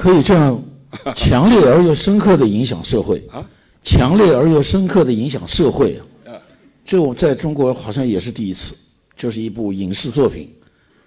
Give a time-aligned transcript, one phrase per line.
[0.00, 0.58] 可以这样
[1.14, 3.44] 强烈而又深刻的影响社会啊，
[3.82, 6.32] 强烈而又深刻的影响社会啊，
[6.86, 8.74] 这我在中国好像也是第一次，
[9.14, 10.50] 就是一部影视作品。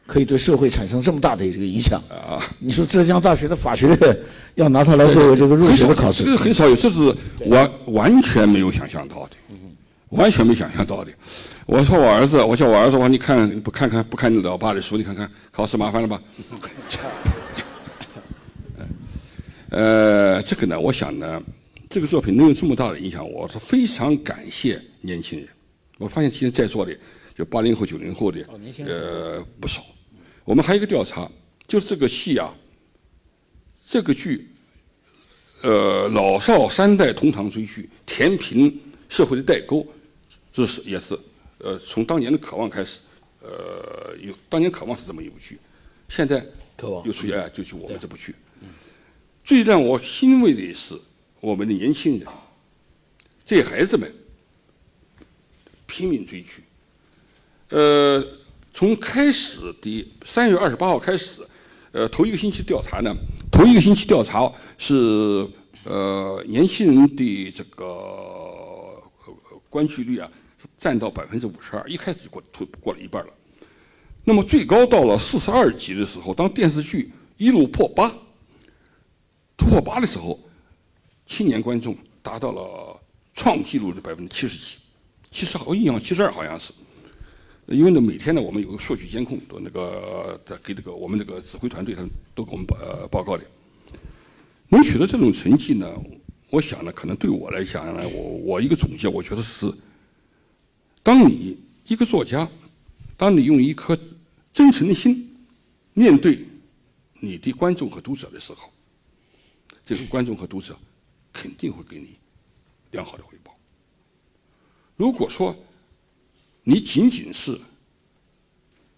[0.06, 2.38] 可以对社会产生这么大的这个影响啊！
[2.60, 4.18] 你说浙江大学的法学院
[4.56, 7.16] 要拿它来作为这个入学的考试，这个很少有，这是
[7.46, 9.38] 完完全没有想象到的，
[10.10, 11.12] 完全没想象到的。
[11.66, 16.22] 我说我儿子，我叫我儿子，我说你看不看看不看你老爸的书，你看看考试麻烦了吧？
[19.74, 21.42] 呃，这个呢，我想呢，
[21.90, 25.48] 这个作品能有这么大的影响，我是非常感谢年轻人。
[25.98, 26.96] 我发现今天在座的。
[27.36, 28.46] 就八零后、九零后的，
[28.86, 29.84] 呃，不少。
[30.46, 31.28] 我们还有一个调查，
[31.68, 32.54] 就是这个戏啊，
[33.84, 34.48] 这个剧，
[35.64, 38.80] 呃，老少三代同堂追剧，填平
[39.10, 39.84] 社会的代沟，
[40.52, 41.18] 这是也是，
[41.58, 43.00] 呃，从当年的渴望开始，
[43.42, 45.58] 呃，有当年渴望是这么一部剧，
[46.10, 46.46] 现在
[46.78, 48.36] 渴望又出现，就是我们这部剧。
[49.44, 50.96] 最让我欣慰的是，
[51.42, 52.28] 我们的年轻人，
[53.46, 54.12] 这些孩子们
[55.86, 56.64] 拼命追剧。
[57.70, 58.26] 呃，
[58.74, 61.42] 从开始的三月二十八号开始，
[61.92, 63.14] 呃，头一个星期调查呢，
[63.52, 65.46] 头一个星期调查是
[65.84, 69.02] 呃年轻人的这个
[69.70, 70.32] 关注率啊，
[70.78, 72.42] 占到百分之五十二，一开始就过
[72.80, 73.34] 过了一半了。
[74.24, 78.10] 那么最高到了四十二集的时候，当电视剧一路破八，
[79.64, 80.38] 突破八的时候，
[81.26, 83.00] 青年观众达到了
[83.34, 84.78] 创纪录的百分之七十几，
[85.32, 86.74] 七十好印象七十二好像是。
[87.68, 92.04] 因为呢，每天呢，我们有个数据监控，都那个在给这个我们这个指挥团队，他
[92.36, 93.44] 都给我们报呃报告的。
[94.68, 95.90] 能取得这种成绩呢，
[96.50, 99.74] 我想呢，可能对我来讲呢，我我一个总结，我觉得是，
[101.02, 102.46] 当你一个作家，
[103.16, 103.98] 当你用一颗
[104.52, 105.34] 真诚的心
[105.94, 106.46] 面对
[107.22, 108.70] 你的观众和读者的时候，
[109.86, 110.78] 这个观众和读者
[111.32, 112.18] 肯定会给你
[112.92, 113.54] 良好的回报。
[114.96, 115.56] 如果说，
[116.64, 117.60] 你仅仅是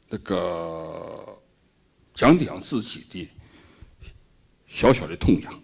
[0.09, 1.41] 那个
[2.13, 3.27] 讲讲自己的
[4.67, 5.63] 小小的痛痒，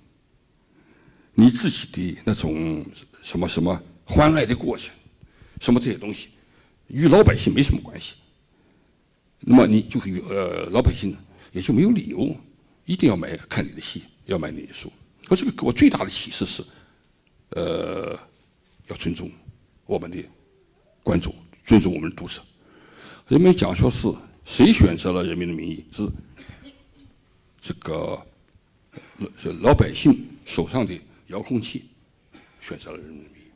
[1.33, 2.83] 你自己的那种
[3.21, 4.95] 什么什么欢爱的过程，
[5.59, 6.29] 什么这些东西，
[6.87, 8.15] 与老百姓没什么关系。
[9.41, 11.15] 那么你就可以呃，老百姓
[11.51, 12.35] 也就没有理由
[12.85, 14.91] 一定要买看你的戏，要买你的书。
[15.31, 16.61] 我这个给我最大的启示是，
[17.51, 18.19] 呃，
[18.89, 19.31] 要尊重
[19.85, 20.17] 我们的
[21.03, 21.33] 观众。
[21.65, 22.41] 尊重我们的读者。
[23.29, 25.85] 人们讲说是谁选择了《人民的名义》？
[25.95, 26.05] 是
[27.61, 28.21] 这个
[29.37, 31.85] 是老百姓手上的遥控器
[32.59, 33.47] 选择了《人民的名义》，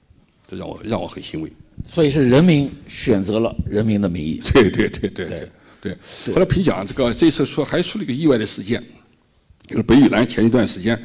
[0.48, 1.52] 这让我让我很欣慰。
[1.86, 4.42] 所以是人民选择了《人民的名义》。
[4.54, 6.34] 对对对对对对。
[6.34, 8.82] 后来评奖，这个这次说还出了一个意外的事件，
[9.68, 10.98] 就是北语南前一段时间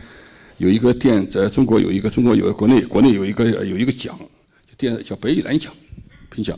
[0.60, 4.18] 有一个电在中国有一个中国有国内国内有一个有一个奖，
[4.76, 5.72] 电叫白玉兰奖
[6.30, 6.56] 评奖。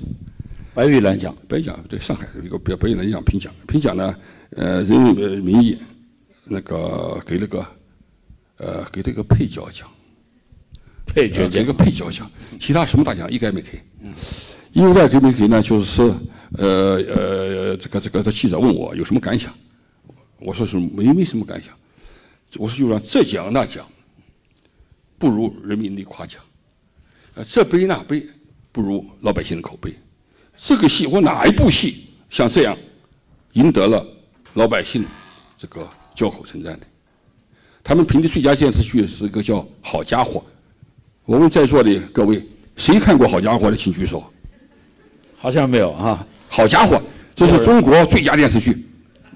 [0.75, 4.13] 白玉兰奖，白奖对上海有一个白白玉兰奖评奖，评奖呢，
[4.57, 5.79] 呃，人民的名义，
[6.43, 7.65] 那个给了个，
[8.57, 9.89] 呃，给了个配角奖，
[11.07, 13.81] 配角奖给个配角奖，其他什么大奖一概没给。
[14.01, 14.13] 嗯，
[14.73, 15.63] 意外给没给呢？
[15.63, 16.21] 就是说，
[16.59, 19.55] 呃呃，这个这个这记者问我有什么感想，
[20.41, 21.73] 我说是没没什么感想，
[22.57, 23.87] 我说就让这奖那奖，
[25.23, 26.43] 不如人民的夸奖，
[27.37, 28.27] 呃，这杯那杯
[28.73, 29.95] 不如老百姓的口碑。
[30.59, 32.77] 这个戏，或哪一部戏像这样
[33.53, 34.05] 赢得了
[34.55, 35.05] 老百姓
[35.57, 36.85] 这个交口称赞的？
[37.85, 40.41] 他们评的最佳电视剧是一个叫《好家伙》。
[41.25, 42.45] 我问在座的各位，
[42.75, 44.25] 谁看过《好家伙》的，请举手。
[45.37, 46.97] 好像没有啊，《好家伙》
[47.33, 48.85] 这是中国最佳电视剧，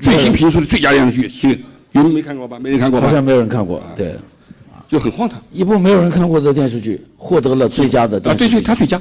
[0.00, 1.28] 最新评出的最佳电视剧。
[1.28, 1.50] 请
[1.92, 2.58] 有人没看过吧？
[2.58, 3.06] 没人看过吧？
[3.06, 3.80] 好像没有人看过。
[3.96, 4.16] 对，
[4.88, 5.42] 就很荒唐。
[5.52, 8.18] 一部没有人看过的电视剧获得了最佳的。
[8.28, 9.00] 啊，对对，他最佳。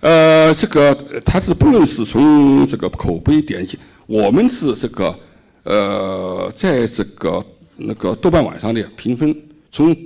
[0.00, 0.94] 呃，这个
[1.24, 5.18] 他是不论是从这个口碑点击，我们是这个
[5.62, 7.42] 呃，在这个
[7.76, 9.34] 那个豆瓣网上的评分，
[9.72, 9.96] 从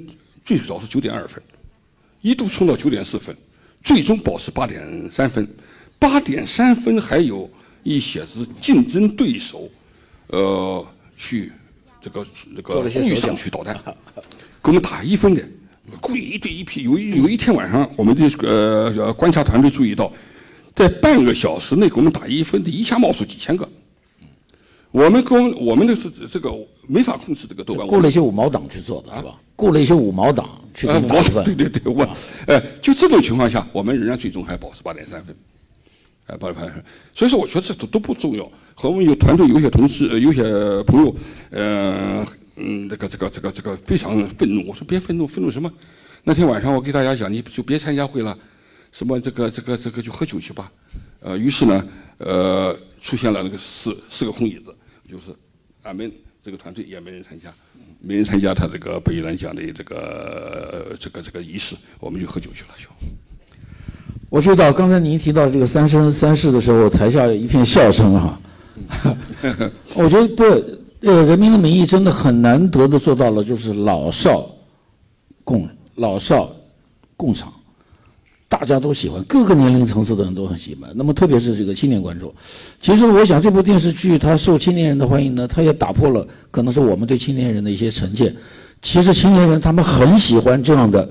[0.44, 1.42] 最早是九点二分，
[2.20, 3.36] 一度冲到九点四分，
[3.82, 5.46] 最终保持八点三分，
[5.98, 7.50] 八点三分还有
[7.82, 9.68] 一些是竞争对手，
[10.28, 10.86] 呃，
[11.16, 11.50] 去
[12.00, 13.76] 这个那个故意上去捣蛋，
[14.68, 15.42] 给我们打一分的。
[15.98, 20.12] 故意一对一批，有有一天晚上，我们的呃观察团队注意到，
[20.74, 23.66] 在半个小时内给我们打一分的，一下冒出几千个。
[24.90, 26.52] 我们跟我们的是这个
[26.86, 27.86] 没法控制这个豆瓣。
[27.86, 29.40] 雇了一些五毛党去做的是吧？
[29.56, 31.44] 雇了一些五毛党去打分。
[31.46, 32.06] 对对对，我，
[32.46, 35.34] 呃，就这种情况下，我们仍然最终还保持八点三分，
[36.26, 36.84] 哎，八点三分。
[37.14, 38.44] 所以说，我觉得这都都不重要。
[38.74, 40.42] 和我们有团队有些同事，有些
[40.82, 41.16] 朋友，
[41.48, 42.26] 呃。
[42.58, 44.68] 嗯，这个这个这个这个非常愤怒。
[44.68, 45.72] 我说别愤怒，愤怒什么？
[46.24, 48.36] 那天晚上我给大家讲，你就别参加会了，
[48.92, 50.70] 什么这个这个这个就喝酒去吧。
[51.20, 51.88] 呃，于是呢，
[52.18, 54.74] 呃，出现了那个四四个空椅子，
[55.10, 55.34] 就是
[55.82, 56.12] 俺们
[56.42, 57.52] 这个团队也没人参加，
[58.00, 62.88] 没人参加他这个北兰奖的这个这个这个仪式，我们就喝酒去了，就。
[64.30, 68.38] 我知道刚才您提到这个三生三世的时候，台下一片笑声哈。
[69.94, 70.44] 我觉得不，
[71.00, 74.46] 呃，《人民的名义》真的很难得的做到了，就是老少
[75.44, 76.50] 共老少
[77.16, 77.52] 共赏，
[78.48, 80.90] 大家都喜欢，各个年龄层次的人都很喜欢。
[80.94, 82.34] 那么特别是这个青年观众，
[82.80, 88.34] 其实我想这部电视剧它受青年人的欢迎呢，它也打破了可能是我们对青年人的一些成见。
[88.82, 91.08] 其实青年人他们很喜欢这样的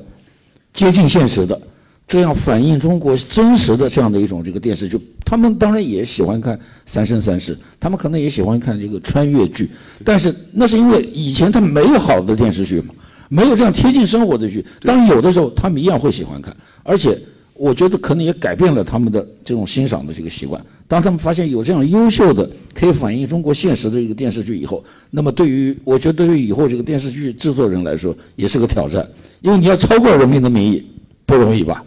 [0.74, 1.60] 接近现实的。
[2.08, 6.56] 这样反映中国真实的这样的一种这个电视剧，他们当然也喜欢看
[6.86, 9.70] 《三生三世》，他们可能也喜欢看这个穿越剧，
[10.06, 12.94] 但是那是因为以前他们没有好的电视剧嘛，
[13.28, 14.66] 没有这样贴近生活的剧。
[14.84, 17.20] 当有的时候他们一样会喜欢看，而且
[17.54, 20.64] 我觉得可能也改变了他们的这种欣赏的这个习惯。
[20.88, 24.82] 当他们发现有这样优秀的可以反映中国现实的一个电视剧以后，
[25.12, 29.06] 那么对于我觉得对于以后这个电视剧制作人来说也是个挑战，
[29.42, 30.80] 因为你要超过《人民的名义》
[31.26, 31.84] 不容易吧？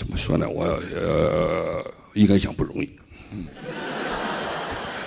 [0.00, 0.48] 怎么说呢？
[0.48, 2.88] 我呃，应该讲不容易，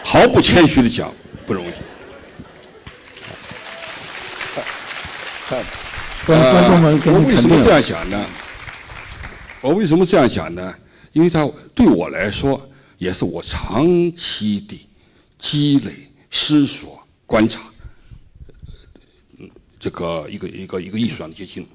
[0.04, 1.12] 毫不谦虚的讲
[1.48, 1.72] 不容易。
[6.28, 8.24] 观众们，我为什么这样想呢？
[9.62, 10.72] 我为什么这样想呢？
[11.12, 12.70] 因为他对我来说，
[13.00, 14.80] 也是我长期的
[15.40, 17.62] 积累、思索、观察，
[19.40, 19.50] 嗯，
[19.80, 21.68] 这个一个一个一个艺术上的结晶，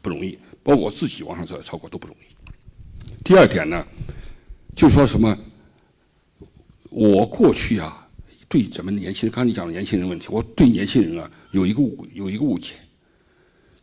[0.00, 0.38] 不容易。
[0.62, 2.24] 包括我自己往上超超过都不容易。
[3.28, 3.86] 第二点呢，
[4.74, 5.36] 就说什么，
[6.88, 8.08] 我过去啊，
[8.48, 12.72] 对咱们年轻人，刚才你讲的年轻人问题，我对年轻人啊有一个误有一个误解，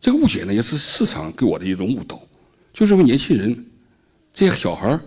[0.00, 2.20] 这个误解呢也是市场给我的一种误导，
[2.72, 3.64] 就认为年轻人
[4.34, 5.00] 这些小孩儿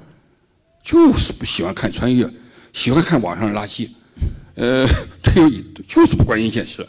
[0.81, 2.25] 就是不喜欢看穿越，
[2.71, 3.89] 喜欢看网上的垃圾，
[4.55, 4.87] 呃，
[5.21, 5.51] 这个
[5.85, 6.87] 就是不关心现实。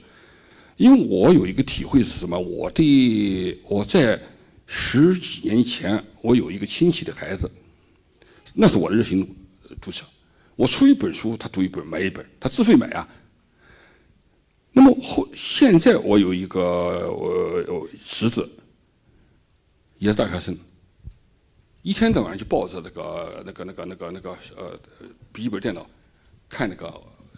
[0.76, 4.16] 因为我有一个体会是什么，我的我在。
[4.72, 7.50] 十几年前，我有一个亲戚的孩子，
[8.54, 9.28] 那是我的热心
[9.80, 10.04] 读者。
[10.54, 13.08] 我出一本书，他读一本，买一本，他自费买啊。
[14.70, 18.48] 那么后现在我有一个我侄子，
[19.98, 20.56] 也是大学生，
[21.82, 24.78] 一天到晚就抱着那个那个那个那个那个呃
[25.32, 25.84] 笔记本电脑，
[26.48, 26.86] 看那个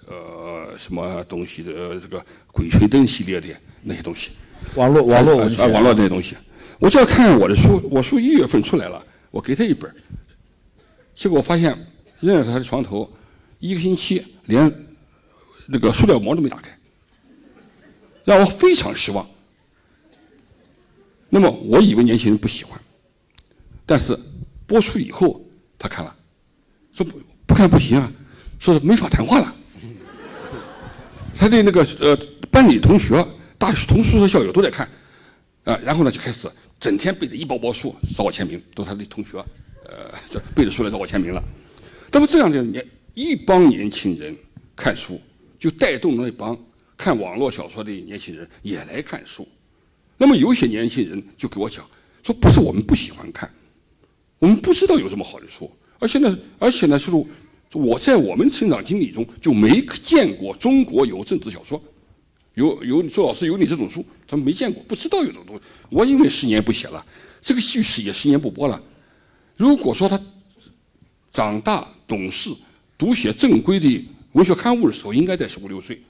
[0.06, 2.20] 呃什么东西的这个
[2.52, 3.48] 《鬼吹灯》系列的
[3.80, 4.32] 那些东西，
[4.74, 6.36] 网络网络文学，网络那些东西。
[6.82, 9.00] 我就要看我的书，我书一月份出来了，
[9.30, 9.88] 我给他一本
[11.14, 11.78] 结果发现
[12.18, 13.08] 扔在他的床头，
[13.60, 14.68] 一个星期连
[15.68, 16.76] 那个塑料膜都没打开，
[18.24, 19.24] 让我非常失望。
[21.28, 22.76] 那么我以为年轻人不喜欢，
[23.86, 24.18] 但是
[24.66, 25.40] 播出以后
[25.78, 26.12] 他看了，
[26.92, 28.12] 说不不看不行啊，
[28.58, 29.54] 说没法谈话了。
[31.36, 32.18] 他对那个呃
[32.50, 33.24] 班里同学、
[33.56, 34.88] 大学同宿舍校友都在看，
[35.62, 36.50] 啊，然后呢就开始。
[36.82, 39.38] 整天背着一包包书找我签名，都是他的同学，
[39.86, 41.40] 呃，这背着书来找我签名了。
[42.10, 42.84] 那么这样的年
[43.14, 44.36] 一帮年轻人
[44.74, 45.20] 看书，
[45.60, 46.58] 就带动那帮
[46.96, 49.46] 看网络小说的年轻人也来看书。
[50.18, 51.88] 那么有些年轻人就给我讲
[52.24, 53.48] 说，不是我们不喜欢看，
[54.40, 57.26] 我们不知道有这么好的书，而现在而且呢，就是
[57.78, 61.80] 我在我们成长经历中就没见过中国有政治小说。
[62.54, 65.62] 有有周老师有你这种书，他们没见过，不知道有这种东西。
[65.88, 67.04] 我因为十年不写了，
[67.40, 68.82] 这个叙事也十年不播了。
[69.56, 70.20] 如果说他
[71.30, 72.50] 长大懂事，
[72.98, 76.00] 读写正规的文学刊物的时候，应该在十五六岁。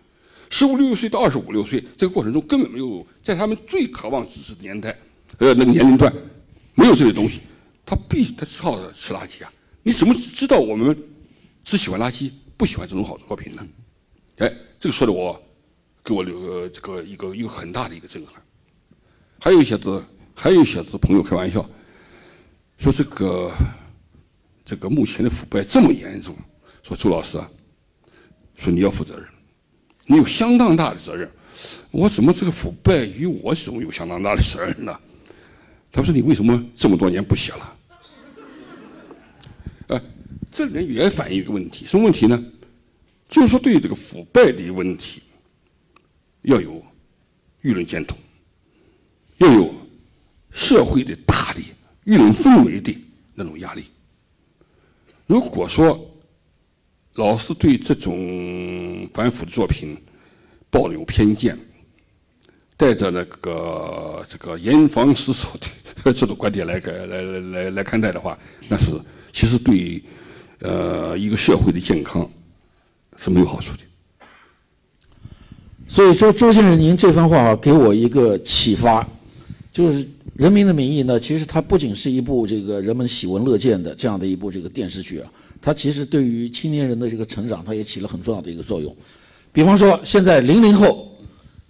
[0.51, 4.91] 十五六岁到二十五六岁这个过程中，根本没有在他们最渴望知识的年代，
[5.39, 6.13] 呃，那个年龄段，
[6.75, 7.41] 没有这些东西，
[7.87, 9.53] 他必他只好吃垃圾啊！
[9.83, 10.95] 你怎么知道我们
[11.65, 13.67] 只喜欢垃圾，不喜欢这种好作品呢？
[14.39, 15.41] 哎，这个说的我。
[16.05, 18.35] 给我留个这个一个一个很大的一个震撼，
[19.39, 20.05] 还有一些子，
[20.35, 21.65] 还有一些子朋友开玩笑，
[22.79, 23.53] 说这个
[24.65, 26.35] 这个目前的腐败这么严重，
[26.83, 27.39] 说周老师，
[28.57, 29.25] 说你要负责任，
[30.07, 31.31] 你有相当大的责任。
[31.93, 34.99] 我怎么这个腐败与我怎么有相当大的责任呢？
[35.93, 37.77] 他说你为什么这么多年不写了？
[39.89, 40.03] 哎，
[40.51, 42.43] 这里面也反映一个问题，什么问题呢？
[43.29, 45.23] 就是说对这个腐败的问题。
[46.43, 46.83] 要有
[47.63, 48.15] 舆论监督，
[49.39, 49.75] 要有
[50.51, 51.61] 社会的大的
[52.05, 52.97] 舆论氛围的
[53.35, 53.85] 那种压力。
[55.27, 55.99] 如果说
[57.15, 59.97] 老是对这种反腐的作品
[60.71, 61.59] 抱有偏见，
[62.77, 65.49] 带着那个这个严防死守
[66.03, 68.37] 的这种观点来来来来来看待的话，
[68.69, 68.91] 那是
[69.33, 70.03] 其实对
[70.61, 72.29] 呃一个社会的健康
[73.17, 73.83] 是没有好处的。
[75.93, 79.07] 所以说，周先生，您这番话啊给我一个启发，
[79.71, 80.03] 就是
[80.35, 85.31] 《人民的名义》呢，其实它不仅是一部这个人们喜闻乐见的这样的一部这个电视剧啊，
[85.61, 88.97] 它其实对于青年人的这个成长，它也起了很重要的一个作用。
[89.53, 91.15] 比方说，现在零零后，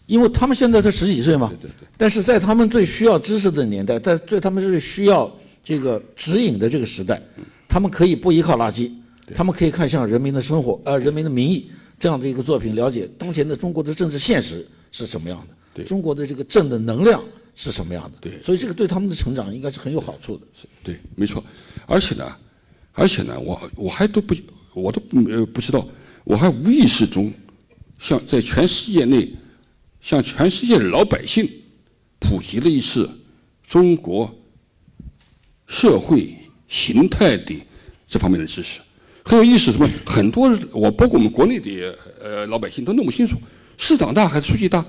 [0.07, 1.53] 因为他们现在才十几岁嘛，
[1.97, 5.29] 但是在他们最需要知识的年代，在在他们最需要
[5.65, 7.21] 这个指引的这个时代，
[7.69, 8.89] 他们可以不依靠垃圾，
[9.35, 11.69] 他们可以看向《人民的生活》呃，《人民的名义》。
[12.03, 15.55] 这样的一个作品，了解当前的中国的政治现实是什么样的？
[15.73, 17.23] 对，中国的这个正的能量
[17.55, 18.19] 是什么样的？
[18.21, 20.45] 对，所以这个对他们的成长应该是很有好处的。
[20.53, 21.45] 是，对，没错。
[21.87, 22.37] 而且呢，
[22.91, 24.35] 而且呢，我我还都不，
[24.75, 25.87] 我都呃不知道，
[26.25, 27.33] 我还无意识中，
[28.01, 29.33] 向在全世界内，
[30.01, 31.49] 向全世界的老百姓
[32.19, 33.09] 普及了一次
[33.65, 34.29] 中国
[35.69, 37.55] 社会形态的
[38.09, 38.81] 这方面的知识。
[39.25, 43.37] 很有意思，什么很多我包括我们国内的呃老百姓都弄不清楚，
[43.77, 44.85] 市长大还是书记大？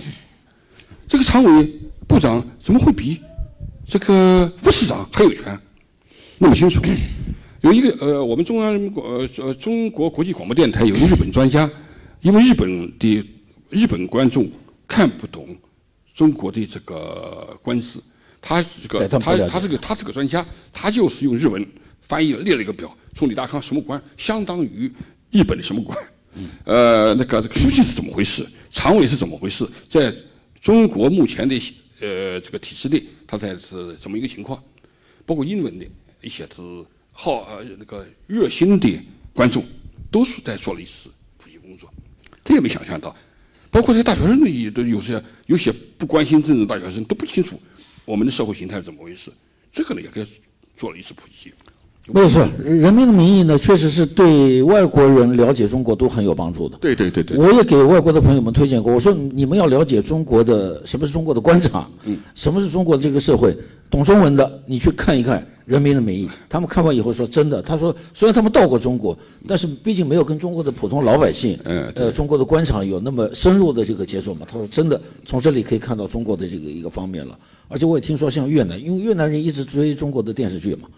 [1.08, 1.72] 这个常委
[2.08, 3.20] 部长怎么会比
[3.86, 5.60] 这个副市长还有权？
[6.40, 6.82] 弄不清楚。
[7.62, 11.70] 有一个呃，我们中央呃呃中国国际广播电台有个日本专家，
[12.22, 13.24] 因为日本的
[13.70, 14.50] 日本观众
[14.88, 15.56] 看不懂
[16.14, 18.04] 中国的这个官司，
[18.42, 21.66] 他这个他他这个他这个专家，他就是用日文
[22.04, 22.96] 翻译列了一个表。
[23.16, 24.92] 从李大康什么官，相当于
[25.32, 25.98] 日本的什么官？
[26.66, 28.44] 呃，那个书记是怎么回事？
[28.72, 29.68] 常委是怎么回事？
[29.88, 30.12] 在
[30.60, 31.56] 中国目前的
[32.00, 34.62] 呃这个体制内，他才是怎么一个情况？
[35.28, 35.86] 包括英文的
[36.22, 39.00] 一些是好呃那个热心的
[39.32, 39.64] 观众，
[40.10, 41.88] 都是在做了一次普及工作。
[42.44, 43.16] 这也没想象到，
[43.70, 47.62] 包括这些大学生也都有些有些不关心政治大学生都不清楚
[48.06, 49.32] 我们的社会形态是怎么回事。
[49.72, 50.26] 这个呢，也该
[50.76, 51.54] 做了一次普及。
[52.12, 56.78] 没有错，《人民的名义》呢，确实是对外国人了解中国都很有帮助的。
[56.82, 57.38] 对对对对。
[57.38, 63.56] 我也给外国的朋友们推荐过，我说你们要了解中国的什么是中国的官场，嗯，什么是中国的这个社会，
[63.90, 66.28] 懂中文的你去看一看《人民的名义》。
[66.50, 69.18] 他们看完以后说真的，他说虽然他们到过中国，
[69.48, 74.46] 但是毕竟没有跟中国的普通老百姓，嗯，呃，中国的官场有那么深入的这个接触嘛。
[74.46, 77.40] 他说真的，从这里可以看到中国的这个一个方面了。
[77.70, 80.90] 而且我也听说像越南，因为越南人一直追中国的电视剧嘛。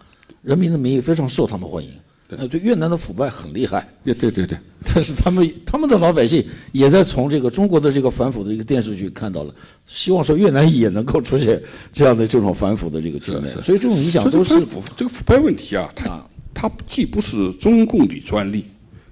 [0.46, 1.90] 人民的名义非常受他们欢迎，
[2.28, 4.56] 呃，对越南的腐败很厉害，对对对对，
[4.94, 9.52] 但是他们他们的老百姓也在从这个中国的这个反腐的这个电视剧看到了，
[9.86, 11.60] 希望说越南也能够出现
[11.92, 16.24] 这样的这种反腐的这个局面，所以这种影响都是腐这个腐败问题啊，它
[16.54, 18.66] 它既不是中共的专利，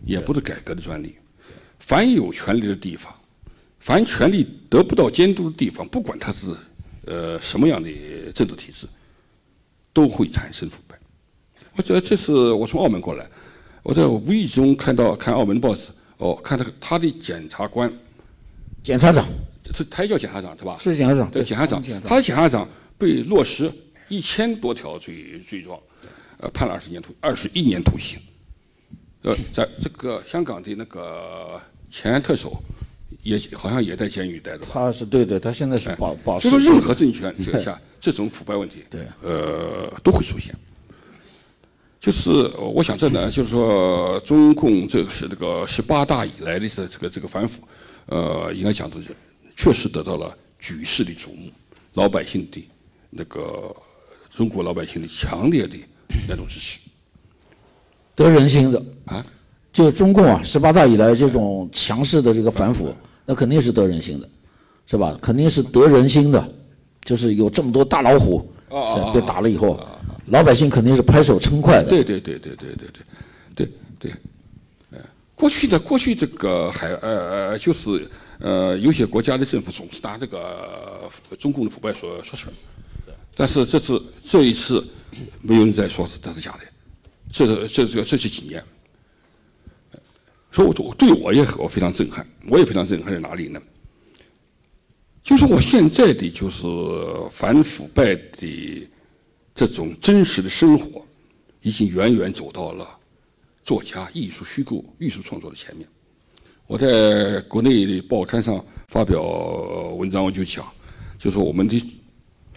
[0.05, 1.17] 也不是改革的专利，
[1.81, 3.13] 凡有权利的地方，
[3.81, 6.47] 凡权力得不到监督的地方，不管它是
[7.07, 7.91] 呃什么样的
[8.33, 8.87] 政治体制，
[9.93, 10.77] 都会产生腐
[11.75, 11.77] 败。
[11.77, 13.27] 我这这次我从澳门过来，
[13.83, 17.93] 我在无意中看到看澳门报纸，哦，看到他的检察官，
[18.83, 19.27] 检察长，
[19.75, 20.77] 是他也叫检察长对吧？
[20.81, 23.71] 是检察长，对检察长，他的检察长被落实
[24.09, 25.79] 一千多条罪罪状，
[26.39, 28.19] 呃，判了二十年徒二十一年徒刑，
[29.23, 32.63] 呃，在这个香港的那个前特首，
[33.23, 34.67] 也好像也在监狱待着。
[34.71, 36.39] 他是对的，他现在是保保。
[36.39, 40.55] 就是任何政权之 下，这种腐败问题，对，呃，都会出现。
[42.05, 47.63] 就是我想这呢，就是说中共这个是这个十八大以来的这这个这个反腐，
[48.05, 49.17] 呃，应该讲是
[49.57, 51.51] 确实得到了举世的瞩目，
[51.95, 52.63] 老百姓的
[53.09, 53.75] 那个
[54.37, 55.79] 中国老百姓的强烈的
[56.29, 56.79] 那种支持，
[58.15, 59.25] 得人心的啊，
[59.73, 62.95] 就中共啊十八大以来这种强势的这个反腐，
[63.25, 64.29] 那肯定是得人心的，
[64.87, 65.19] 是吧？
[65.23, 66.55] 肯定是得人心的，
[67.03, 68.47] 就是有这么多大老虎
[69.15, 69.81] 被打了以后。
[70.27, 71.91] 老百姓肯定是拍手称快的。
[71.91, 72.89] 对对对对对对
[73.55, 74.13] 对，对对，
[74.91, 74.99] 呃，
[75.35, 82.53] 过去的过去这个还呃呃就是呃有些国家的政府总是拿这个中共的腐败说说事儿，
[83.37, 84.83] 但是这次这一次
[85.43, 86.61] 没有人再说是这是假的，
[87.31, 88.65] 这这这这这几年，
[90.51, 93.61] 所以我对我也我非常震撼，我也非常震撼在哪里呢？
[95.23, 96.67] 就是我现在的就是
[97.31, 98.89] 反腐败的。
[99.55, 101.07] 这种真实的生活，
[101.63, 102.99] 已经远远走到了
[103.63, 105.89] 作家艺术虚构、艺术创作的前面。
[106.67, 109.23] 我在国内的报刊上发表
[109.97, 110.67] 文章，我就讲，
[111.19, 111.81] 就说我们的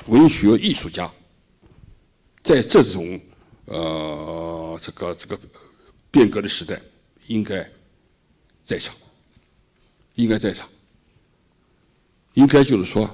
[0.07, 1.11] 文学艺术家，
[2.43, 3.19] 在这种
[3.65, 5.39] 呃这个这个
[6.09, 6.81] 变革的时代，
[7.27, 7.69] 应该
[8.65, 8.95] 在场。
[10.15, 10.67] 应该在场，
[12.33, 13.07] 应该就是说，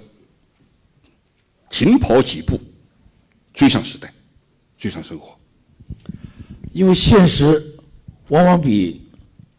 [1.69, 2.57] 紧跑几步，
[3.53, 4.11] 追上时代，
[4.77, 5.37] 追上生活。
[6.71, 7.63] 因为现实
[8.29, 9.01] 往往比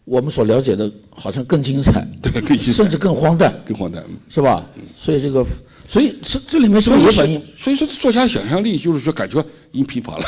[0.05, 4.69] 我们所了解的好像更精彩，对，更精彩，甚至更荒诞，更荒诞，是吧？
[4.97, 5.47] 所以这个，
[5.87, 7.41] 所以这这里面是不是也反映？
[7.57, 10.25] 所以说，作家想象力就是说，感觉已经疲乏了。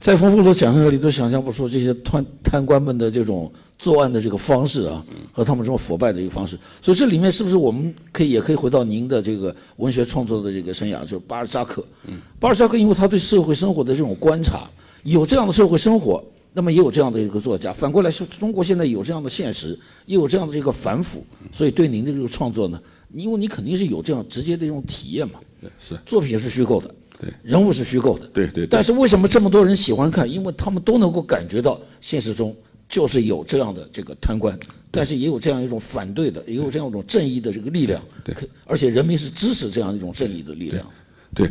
[0.00, 6.58] 再丰富的想象力都想象不出这些贪贪官们的这种作案的这个方式啊，和他们这种腐败的一个方式。
[6.80, 11.84] 所以这里面是不是我们可以也可以回到您的这个文学创作的这个生涯，就是巴尔扎克。
[12.38, 14.70] 巴尔扎克因为他对社会生活的这种观察，
[15.02, 17.70] 有这样的社会生活，那么也有这样的一个作家。
[17.70, 22.80] 反过来说，中国现在有这样的现实，也有这样的这个反腐，所以对您的这个创作呢，
[23.12, 25.34] 因为你肯定是有这样直接的这种体验嘛。
[25.78, 26.94] 是，作品是虚构的。
[27.20, 28.26] 对，人物是虚构的。
[28.28, 28.66] 对对。
[28.66, 30.30] 但是为什么这么多人喜欢看？
[30.30, 32.56] 因为他们都能够感觉到现实中
[32.88, 34.58] 就是有这样的这个贪官，
[34.90, 38.02] 但是也有这样一种反对的，也有这样一种正义的这个力量。
[38.24, 38.34] 对。
[38.64, 40.86] 而且人民是支持这样一种正义的力量。
[41.34, 41.48] 对，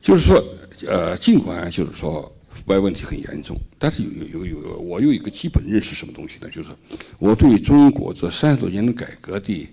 [0.00, 0.42] 就是说，
[0.86, 6.48] 呃，尽管就是说腐败问题很严重，但是有有有，我有一个基本认识，什么东西呢？
[6.50, 6.70] 就是
[7.18, 9.68] 我对中国这三十多年的改革的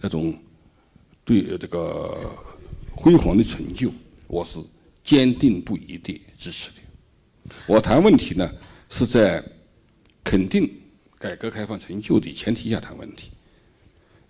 [0.00, 0.32] 那种
[1.26, 2.30] 对这个
[2.90, 3.90] 辉煌的成就。
[4.26, 4.58] 我是
[5.02, 6.76] 坚定不移地支持的。
[7.66, 8.50] 我谈问题呢，
[8.88, 9.44] 是在
[10.22, 10.70] 肯定
[11.18, 13.30] 改革开放成就的前提下谈问题。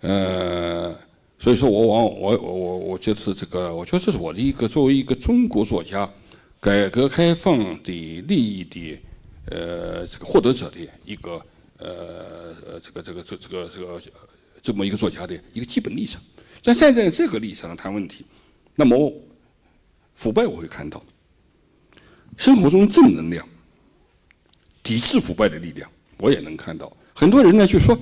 [0.01, 0.93] 呃，
[1.39, 6.11] 所以说我往我我我我觉得这个，我觉得这是我的一个作为一个中国作家，
[6.59, 8.99] 改革开放的利益的
[9.49, 11.41] 呃这个获得者的一个
[11.77, 14.01] 呃呃这个这个这这个这个
[14.61, 16.21] 这么一个作家的一个基本立场。
[16.61, 18.25] 在站在这个立场上谈问题，
[18.75, 19.11] 那么。
[20.15, 21.03] 腐败我会看到，
[22.37, 23.47] 生活中正能量、
[24.81, 26.91] 抵制腐败的力量我也能看到。
[27.13, 27.95] 很多人呢就说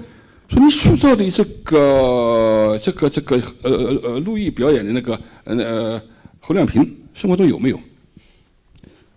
[0.47, 6.01] 说你塑造的这个这个这个呃呃呃陆毅表演的那个呃
[6.39, 6.83] 侯亮平
[7.13, 7.79] 生活中有没有？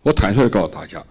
[0.03, 1.05] 我坦率的告诉大家，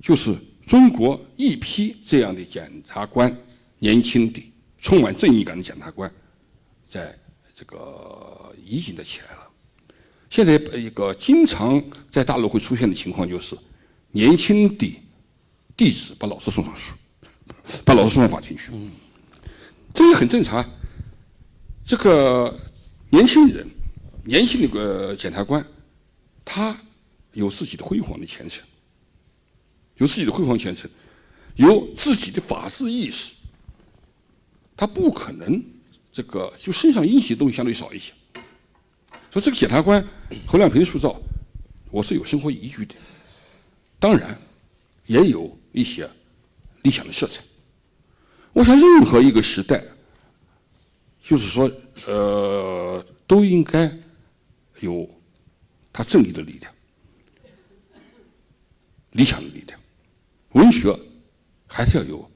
[0.00, 0.32] 就是
[0.64, 3.36] 中国一批这样的检察官，
[3.78, 6.08] 年轻的、充满正义感的检察官，
[6.88, 7.18] 在
[7.52, 9.43] 这个已经的起来了。
[10.30, 13.56] 现在一个经常在大陆会出现的情况就是，
[14.10, 15.00] 年轻的
[15.76, 16.92] 弟子把老师送上去，
[17.84, 18.72] 把老师送上法庭去，
[19.92, 20.68] 这也很正常。
[21.86, 22.58] 这个
[23.10, 23.68] 年轻人，
[24.24, 25.64] 年轻的个检察官，
[26.44, 26.76] 他
[27.32, 28.64] 有自己的辉煌的前程，
[29.98, 30.90] 有自己的辉煌前程，
[31.56, 33.34] 有自己的法治意识，
[34.76, 35.62] 他不可能
[36.10, 38.12] 这个就身上阴气东西相对少一些。
[39.34, 40.00] 说这个检察官
[40.46, 41.20] 侯亮平塑造，
[41.90, 42.94] 我是有生活依据的，
[43.98, 44.40] 当然
[45.06, 46.08] 也有一些
[46.82, 47.42] 理想的色彩。
[48.52, 49.82] 我想任何一个时代，
[51.20, 51.68] 就是说，
[52.06, 53.92] 呃，都应该
[54.78, 55.04] 有
[55.92, 56.72] 他正义的力量、
[59.10, 59.80] 理想的力量。
[60.50, 60.96] 文学
[61.66, 62.30] 还是要有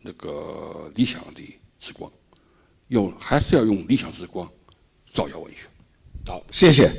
[0.00, 2.10] 那个理想的之光，
[2.88, 4.50] 用还是要用理想之光
[5.12, 5.64] 照耀文学。
[6.26, 6.90] 好，谢谢，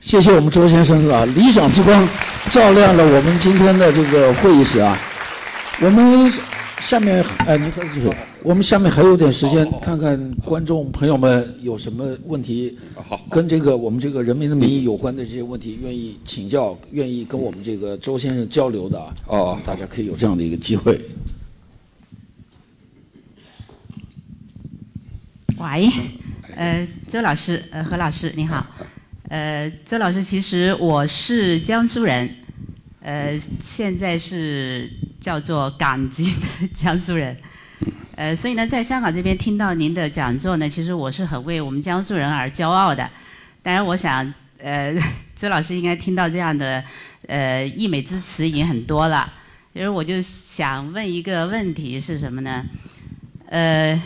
[0.00, 1.24] 谢谢我们周先生啊！
[1.24, 2.08] 理想之光
[2.50, 4.96] 照亮了我们今天的这个会议室啊。
[5.80, 6.30] 我们
[6.80, 8.10] 下面哎，您说继续。
[8.42, 12.78] 我们下面还有点时间，看看观众朋友们有什么问题，
[13.28, 19.14] 跟这个我们这个人民的名义有关的这些问题，愿意请教，愿意跟我们这个周先生交流的啊。
[19.26, 21.00] 哦，大家可以有这样的一个机会。
[25.58, 25.90] 喂。
[26.56, 28.66] 呃，周老师，呃，何老师，你好。
[29.28, 32.28] 呃，周老师，其实我是江苏人，
[33.00, 37.36] 呃，现在是叫做港籍的江苏人。
[38.16, 43.08] 呃，所以呢，在香港这边听到您的讲座呢，其实我是很为我们江苏人而骄傲的。
[43.62, 44.94] 当然，我想，呃，
[45.36, 46.82] 周老师应该听到这样的
[47.26, 49.32] 呃溢美之词已经很多了。
[49.72, 52.64] 因为我就想问一个问题是什么呢？
[53.46, 54.02] 呃，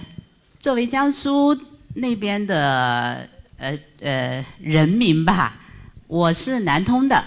[0.58, 1.58] 作为江苏。
[1.94, 5.56] 那边的呃呃人民吧，
[6.08, 7.24] 我是南通的，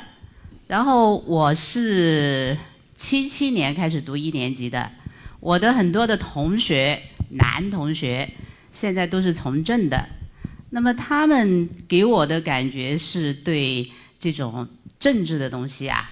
[0.68, 2.58] 然后我是
[2.94, 4.92] 七七年开始读一年级的，
[5.40, 8.30] 我的很多的同学男同学
[8.74, 10.06] 现在都是从政的，
[10.72, 14.68] 那么他们给我的感觉是对这种
[15.00, 16.12] 政治的东西啊，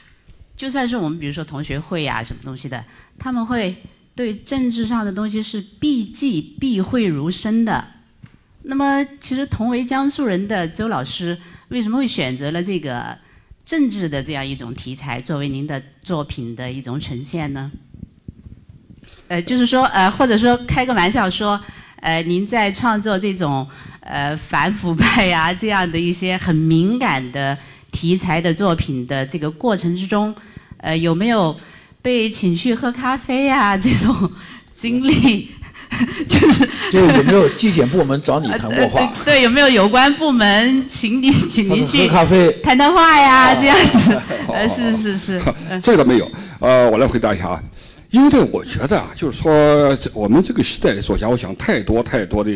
[0.56, 2.82] 就算是我们比如说同学会呀什么东西的，
[3.20, 3.76] 他们会
[4.16, 7.95] 对政治上的东西是避忌避讳如深的。
[8.68, 13.16] 那么，其实同为江苏人的周老师，为什么会选择了这个
[13.64, 17.72] 政治的这样一种题材作为您的作品的一种呈现呢？
[19.28, 21.60] 呃，就是说，呃，或者说开个玩笑说，
[21.98, 23.68] 呃，您在创作这种
[24.00, 27.56] 呃反腐败呀这样的一些很敏感的
[27.92, 30.34] 题材的作品的这个过程之中，
[30.78, 31.56] 呃，有没有
[32.02, 34.32] 被请去喝咖啡呀这种
[34.74, 35.52] 经历？
[36.28, 39.14] 就是就有没有纪检部门找你谈过话？
[39.24, 43.56] 对，有没有有关部门请你请您去喝咖啡谈谈话呀？
[43.56, 44.22] 这样子，
[44.54, 45.42] 呃，是是是，
[45.82, 46.32] 这个没有。
[46.60, 47.64] 呃，我来回答一下啊。
[48.12, 52.52] 因为我觉得啊，就是说，我们这个时代的作家，我想太多太多的，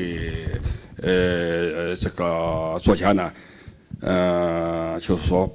[1.02, 3.34] 呃呃，这个作家呢，
[3.99, 5.49] 呃，就是说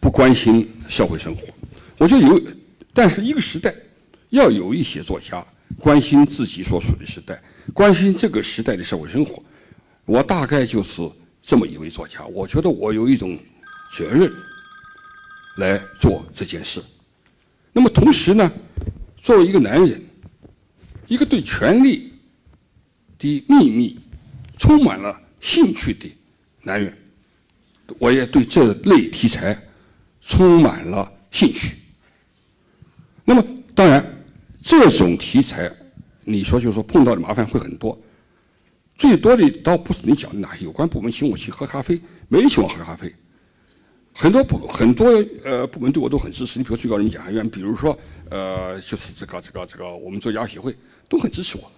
[0.00, 1.42] 不关心社会生活。
[1.98, 2.40] 我觉得有，
[2.94, 3.74] 但是一个时代
[4.30, 5.44] 要有一些作家
[5.78, 9.42] 关心自己所处的时代，关心这个时代的社会生活。
[10.04, 11.08] 我大概就是
[11.40, 12.24] 这么一位作家。
[12.26, 13.38] 我觉得我有一种
[13.96, 14.30] 责任
[15.58, 16.82] 来做这件事。
[17.72, 18.50] 那么同时呢？
[19.22, 20.02] 作为一个男人，
[21.06, 22.12] 一个对权力
[23.20, 23.96] 的秘密
[24.58, 26.12] 充满了兴趣的
[26.62, 26.92] 男人，
[28.00, 29.56] 我也对这类题材
[30.20, 31.76] 充满了兴趣。
[33.24, 34.04] 那么，当然，
[34.62, 35.70] 这种题材，
[36.24, 37.98] 你说就是说碰到的麻烦会很多。
[38.96, 43.12] 最多的倒不是你讲的那有关部门请我去喝咖啡，没人请我喝咖啡。
[44.14, 45.06] 很多部很多
[45.44, 47.98] 呃部门对我都很支持，你比如最高人民检察院，比如说。
[48.30, 50.74] 呃，就是这个这个这个，我们作家协会
[51.06, 51.70] 都很支持我。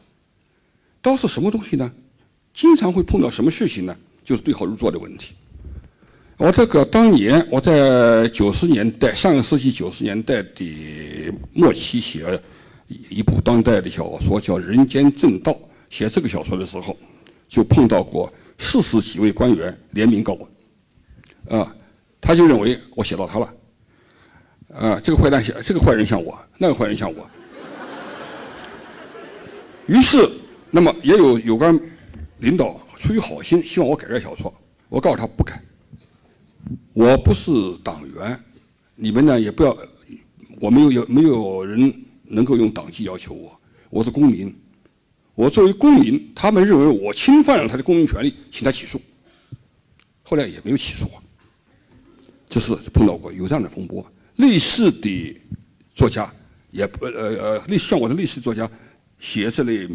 [1.03, 1.91] 倒是什么东西呢？
[2.53, 3.97] 经常会碰到什么事情呢？
[4.25, 5.35] 就是对号入座的问题。
[6.37, 12.41] 我这个当年我在九十年代，上个世纪九十年代的末期写
[12.89, 15.53] 一部当代的小说，叫《人间正道》。
[15.91, 16.97] 写这个小说的时候，
[17.49, 21.57] 就碰到过四十几位官员联名告我。
[21.57, 21.77] 啊，
[22.21, 23.55] 他就认为我写到他了。
[24.75, 27.31] 啊，这个坏蛋像这个坏人像我，那个坏人像我。
[29.87, 30.29] 于是，
[30.71, 31.79] 那么也有有关
[32.39, 34.53] 领导出于好心，希望我改改小说。
[34.89, 35.63] 我告诉他不改。
[36.93, 37.53] 我不是
[37.85, 38.37] 党员，
[38.97, 39.77] 你们呢也不要，
[40.61, 41.95] 我没有有没有人
[42.35, 43.59] 能够用党纪要求我。
[43.91, 44.55] 我是公民，
[45.35, 49.01] 我作为公民，他们认为我侵犯了他的公民权利，请他起诉。
[50.23, 51.23] 后来也没有起诉我。
[52.49, 54.05] 这是碰到过有这样的风波。
[54.37, 55.41] 类似的
[55.95, 56.33] 作家，
[56.73, 58.69] 也不呃呃，类似像我的类似作家，
[59.21, 59.89] 写这类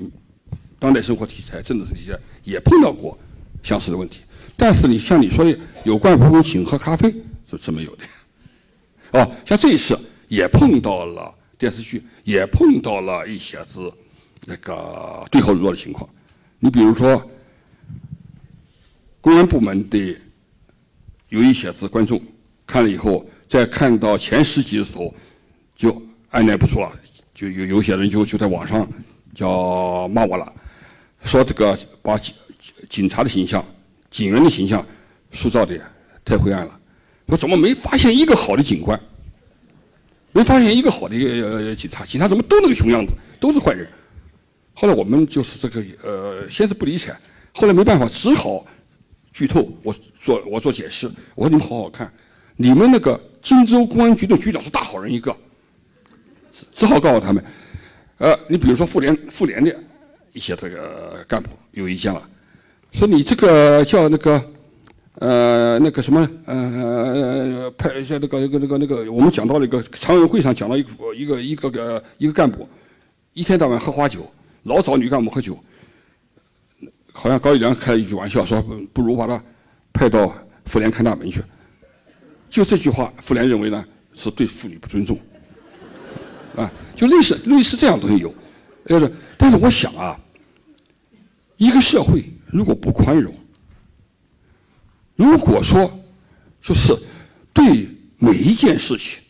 [0.80, 3.17] 当代生活题材、政治题材，也碰到过
[3.63, 4.19] 相似的问题。
[4.56, 7.13] 但是你像你说的，有关部门请喝咖啡
[7.49, 8.04] 是是没有的。
[9.12, 9.99] 哦，像这一次
[10.30, 13.93] 也碰到了电视剧，也碰到了一些子
[14.45, 16.10] 那个对号入座的情况。
[16.58, 17.30] 你比如说，
[19.22, 20.17] 公安部门的
[21.28, 22.19] 有一些子观众
[22.65, 23.24] 看了以后。
[23.50, 25.12] 在看到前十集的时候，
[25.76, 26.91] 就按捺不住了，
[27.34, 28.88] 就有有些人就就在网上
[29.34, 30.54] 叫骂我了，
[31.24, 32.36] 说这个把警
[32.88, 33.65] 警察的形象、
[34.12, 34.86] 警员的形象
[35.32, 35.82] 塑造的
[36.24, 36.80] 太灰暗了。
[37.26, 39.02] 我怎么没发现一个好的警官？
[40.32, 42.06] 没发现一个好的呃警察？
[42.06, 43.88] 警察怎么都那个熊样子，都是坏人？
[44.74, 47.15] 后来我们就是这个呃，先是不理睬，
[47.54, 48.65] 后来没办法，只好
[49.34, 49.72] 剧透。
[49.84, 52.12] 我做我做解释，我说你们好好看，
[52.56, 53.20] 你们那个。
[53.42, 55.34] 荆州公安局的局长是大好人一个，
[56.52, 57.42] 只只好告诉他们，
[58.18, 59.74] 呃，你比如说妇联妇联的
[60.34, 62.22] 一些这个干部有意见了，
[62.92, 64.52] 说你这个叫那个，
[65.19, 72.65] 呃，那个什么，呃，派像那个那个那个那个，我们讲到那个常委会上讲到一个一个一个个一个干部，
[73.34, 74.25] 一天到晚喝花酒，
[74.63, 75.60] 老找女干部喝酒，
[77.12, 78.62] 好像高育良开了一句玩笑说，
[78.93, 79.43] 不如把他
[79.91, 81.41] 派到妇联看大门去。
[82.49, 83.84] 就这句话，妇联认为呢
[84.15, 85.19] 是对妇女不尊重，
[86.55, 88.34] 啊，就类似类似这样东西有，
[88.86, 90.17] 但是，但是我想啊，
[91.58, 93.34] 一个社会如果不宽容，
[95.19, 95.91] 如果说
[96.62, 96.95] 就是
[97.51, 97.86] 对
[98.17, 99.21] 每一件事情，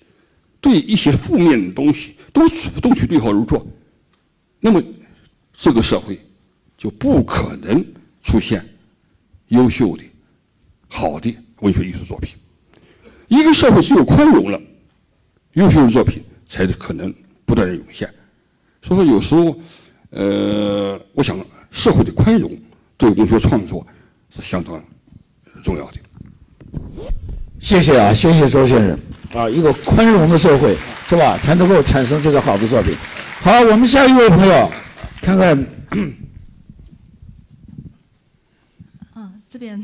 [0.61, 3.65] 对一些负面的东西都主动去对号入座，
[4.59, 4.79] 那么
[5.51, 6.23] 这个社会
[6.77, 7.83] 就不可能
[8.21, 8.63] 出现
[9.47, 10.03] 优秀的、
[10.87, 12.35] 好的文学艺术作品。
[13.27, 14.61] 一个社会只有宽容了，
[15.53, 17.11] 优秀的作品才可能
[17.45, 18.07] 不断的涌现。
[18.83, 19.59] 所以说，有时候，
[20.11, 21.35] 呃，我想
[21.71, 22.55] 社会的宽容
[22.95, 23.83] 对文学创作
[24.29, 24.79] 是相当
[25.63, 25.99] 重要的。
[27.59, 28.99] 谢谢啊，谢谢周先生
[29.33, 32.95] 啊，一个宽容的社会是吧，才能够产生这个好的作品。
[33.41, 34.71] 好，我们下一位朋友，
[35.21, 35.65] 看看。
[39.15, 39.83] 嗯，这边。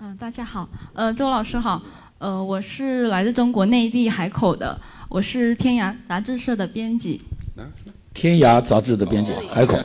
[0.00, 1.82] 嗯，大家好，呃，周老师好。
[2.18, 7.20] 呃，我是来自中国内地海口的，我是天涯杂志社的编辑。
[8.12, 9.78] 天涯杂志的编辑，海口。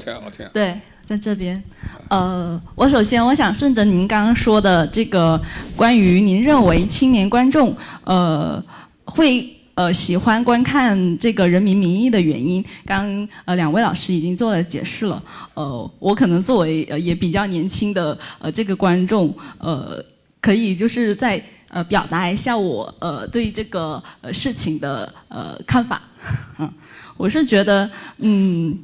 [0.53, 0.79] 对，
[1.09, 1.61] 在这边。
[2.09, 5.41] 呃，我首先我想顺着您刚刚说的这个
[5.75, 8.63] 关于您认为青年观众呃
[9.05, 15.23] 会呃喜欢观看这个《人民名义》的原因，刚呃两位老师已经做了解释了。
[15.55, 20.05] 呃，我可能作为呃也比较年轻的呃这个观众，呃，
[20.39, 26.03] 可以就是在呃表达一下我呃对这个呃事情的呃看法。
[26.59, 26.71] 嗯，
[27.17, 28.77] 我是觉得嗯。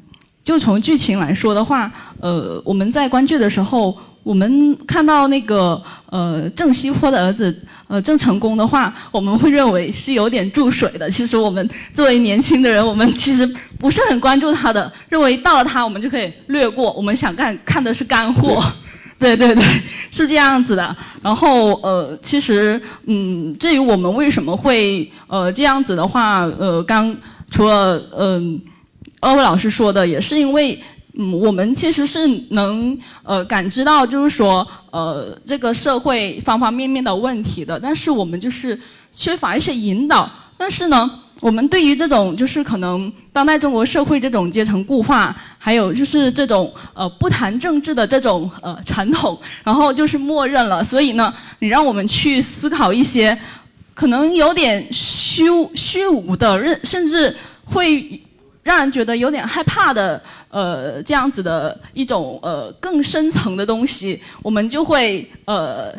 [0.45, 5.81] 就从剧情来说的话，呃，我们在观剧的时候，我们看到那个
[6.11, 7.53] 呃郑西坡的儿子
[7.87, 11.09] 呃郑成功的话，我们会认为是有点注水的。
[11.09, 13.43] 其实我们作为年轻的人，我们其实
[13.79, 16.93] 不是很关注他的，认为到了他我们就可以略过。
[16.93, 18.63] 我们想看看的是干货，
[19.17, 19.63] 对 对对，
[20.11, 20.95] 是这样子的。
[21.23, 27.17] 然后呃，其实嗯，至于我们为什么会呃这样子的话，呃，刚
[27.49, 28.61] 除了嗯。
[29.25, 30.79] 二位老师说的也是因为，
[31.17, 38.79] 嗯，我们其实是能呃感知到，就是说呃这个社会方方面面的问题的，但是我们就是
[39.11, 40.29] 缺乏一些引导。
[40.55, 41.09] 但是呢，
[41.41, 50.83] 我们对于这种就是可能当代中国社会这种阶层固化，还有就是这种呃不谈政治的这种呃传统，然后就是默认了。
[50.83, 53.35] 所以呢，你让我们去思考一些
[53.95, 57.35] 可能有点虚虚无的，甚甚至
[57.65, 58.21] 会。
[58.65, 65.93] 让人觉得有点害怕的，呃，这样子的一种呃更深层的东西，我们就会呃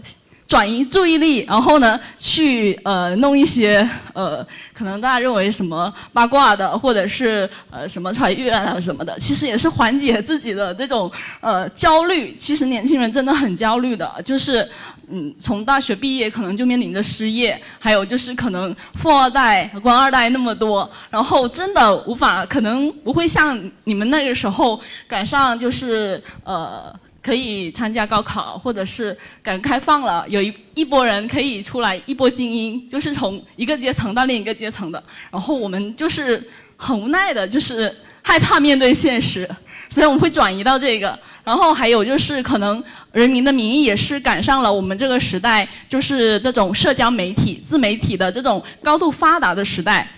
[0.47, 12.35] 转移注意力，然后呢去呃弄一些呃可能大家认为什么八卦的，或者是呃什么穿越啊什么的，其实也是缓解自己的这种呃焦虑。
[12.35, 14.69] 其实年轻人真的很焦虑的，就是。
[15.09, 26.93] 嗯，从大学毕业可能就面临着失业，还有就是可能富二代、官二代那么多，然后真的无法，可能不会像你们那个时候赶上，就是呃
[27.27, 36.41] 可以参加高考，或者是改革开放了，有一一波人可以出来，一波精英，就是从一个阶层到另一个阶层的，然后我们就是
[36.77, 39.49] 很无奈的，就是害怕面对现实。
[39.89, 42.81] 所以我们会转移到这个，然后还有就是可能
[43.13, 50.09] 《人民的名义》也是赶上了我们这个时代，就是这种社交媒体、自媒体的这种高度发达的时代。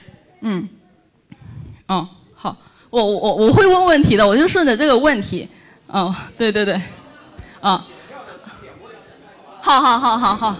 [0.40, 0.68] 嗯，
[1.86, 2.56] 哦，好，
[2.90, 5.48] 我我我会问问题的，我就顺着这个问题。
[5.86, 6.80] 哦，对对对，
[7.60, 7.84] 啊，
[9.60, 10.54] 好好好好好，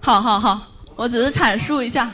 [0.00, 0.60] 好好好，
[0.96, 2.10] 我只是阐述一下。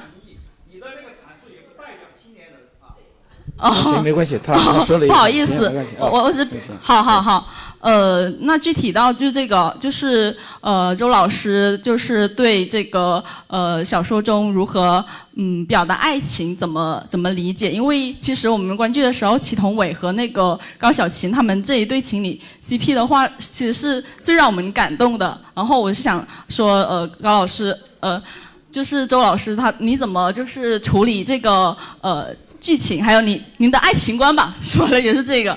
[3.57, 5.55] 哦，没关系，他他说了，不好意思，
[5.99, 6.47] 我我是，
[6.83, 7.49] 好好好，
[7.85, 15.05] 呃，那具体到就这个，就是呃，周老师就是对这个呃小说中如何
[15.37, 17.71] 嗯表达爱情怎么怎么理解？
[17.71, 25.39] 因为其实我们观剧的时候，祁同伟和那个高小琴他们这一对情侣 CP 的话，其实是最让我们感动的。
[25.53, 28.23] 然后我是想说，呃，高老师，呃，
[28.71, 32.35] 就是周老师他你怎么就是处理这个呃？
[32.65, 35.55] 剧情还有你您的爱情观吧，说的也是这个，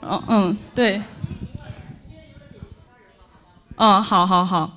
[0.00, 1.02] 嗯嗯对，
[3.78, 4.76] 嗯好好好，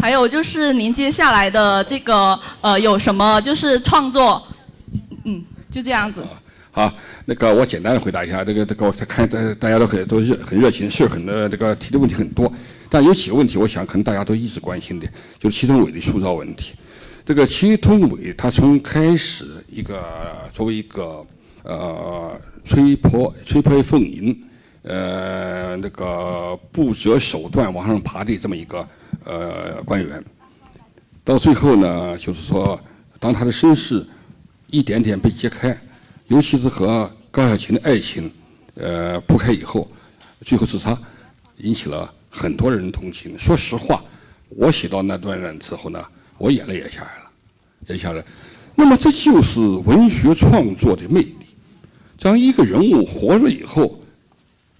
[0.00, 4.40] 还有就是您接下来的这个呃有什么就是创作，
[5.24, 6.22] 嗯就这样子。
[6.70, 6.92] 好，
[7.24, 12.52] 那个我简单的回答一下，这个这个我看大大家都很都热很热情，是很多这个提的问题很多，
[12.88, 15.08] 但有几个问题，我想可能大家都一直关心的，
[15.40, 16.74] 就是祁同伟的塑造问题。
[17.26, 20.04] 这个祁同伟，他从开始一个
[20.52, 21.26] 作为一个
[21.64, 24.44] 呃吹破吹破凤吟，
[24.84, 28.88] 呃那个不择手段往上爬的这么一个
[29.24, 30.24] 呃官员，
[31.24, 32.80] 到最后呢，就是说，
[33.18, 34.06] 当他的身世
[34.68, 35.76] 一点点被揭开，
[36.28, 38.30] 尤其是和高小琴的爱情
[38.76, 39.90] 呃铺开以后，
[40.42, 40.96] 最后自杀，
[41.56, 43.38] 引起了很多人同情。
[43.38, 44.04] 说实话，
[44.48, 46.02] 我写到那段之后呢。
[46.36, 47.30] 我眼泪也下来了，
[47.86, 48.22] 也下来。
[48.74, 51.36] 那么这就是文学创作的魅力。
[52.18, 54.00] 当一个人物活了以后，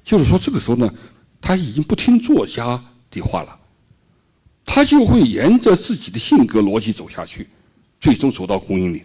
[0.04, 0.94] 就是说这个时候呢，
[1.40, 3.58] 他已经不听作家的话了，
[4.64, 7.48] 他就会沿着自己的性格逻辑走下去，
[8.00, 9.04] 最终走到公英岭，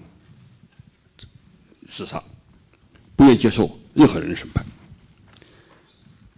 [1.90, 2.22] 自杀，
[3.16, 4.66] 不愿接受任何人审判。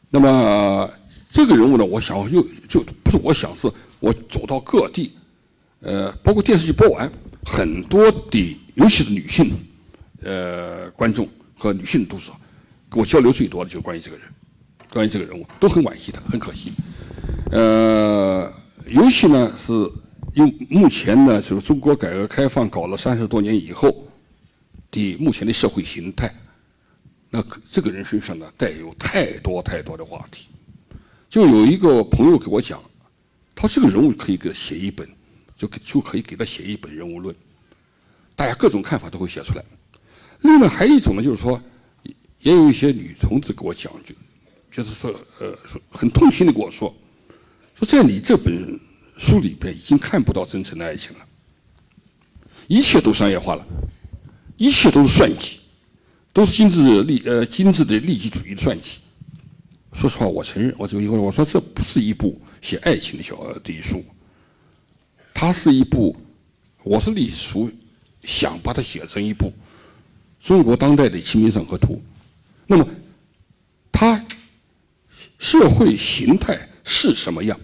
[0.10, 0.90] 那么
[1.30, 5.14] 这个人物呢，我想又就不是我想，是我走到各地。
[5.80, 7.12] 呃，包括电视剧播完，
[7.44, 9.52] 很多的，尤其是女性，
[10.22, 12.32] 呃，观众和女性读者，
[12.88, 14.28] 跟我交流最多的就是关于这个人，
[14.92, 16.74] 关于这个人物，都很惋惜的，很可惜。
[17.50, 18.52] 呃，
[18.88, 19.72] 尤其呢是，
[20.34, 24.06] 用目前呢，就是中国改革开放搞了三十多年以后
[24.92, 26.34] 的目前的社会形态，
[27.30, 30.48] 那这个人身上呢带有太多太多的话题。
[31.30, 32.82] 就有一个朋友给我讲，
[33.56, 35.08] 他这个人物可以给他写一本，
[35.56, 37.34] 就就可以给他写一本人物论，
[38.36, 39.64] 大家各种看法都会写出来。
[40.42, 41.62] 另外还有一种呢，就是说，
[42.40, 44.14] 也有一些女同志给我讲，就
[44.72, 46.96] 就是说，呃，说很痛心的跟我说，
[47.76, 48.80] 说在你这本
[49.18, 51.26] 书里边已经看不到真诚的爱情了，
[52.68, 53.66] 一切都商业化了，
[54.56, 55.60] 一切都是算计，
[56.32, 59.00] 都是精致利呃精致的利己主义的算计。
[59.94, 64.02] 说实话，我承认，我这个因为我说这不是一部写爱情的小的书，
[65.34, 66.16] 它是一部，
[66.84, 67.70] 我是隶属
[68.24, 69.52] 想把它写成一部
[70.40, 71.96] 中国当代的《清明上河图》，
[72.66, 72.88] 那么
[73.92, 74.26] 它
[75.42, 77.60] 社会形态是什么样？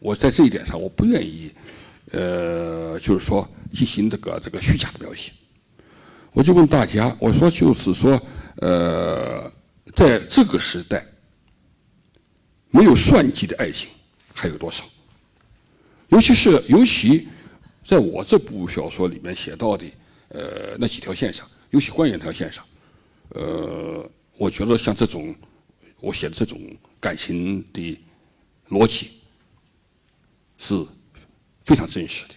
[0.00, 1.50] 我在这一点上，我不愿意，
[2.10, 5.32] 呃，就是说进行这个这个虚假的描写。
[6.32, 8.20] 我就问大家，我说就是说，
[8.56, 9.50] 呃，
[9.94, 11.06] 在这个时代。
[12.76, 13.88] 没有算计的爱情
[14.32, 14.82] 还有多少？
[16.08, 17.28] 尤其是尤其
[17.86, 19.86] 在我这部小说里面写到的，
[20.30, 22.64] 呃，那几条线上，尤其关键条线上，
[23.28, 25.32] 呃，我觉得像这种
[26.04, 26.60] 我写的这种
[27.00, 27.98] 感情的
[28.68, 29.12] 逻辑
[30.58, 30.86] 是
[31.62, 32.34] 非常真实的。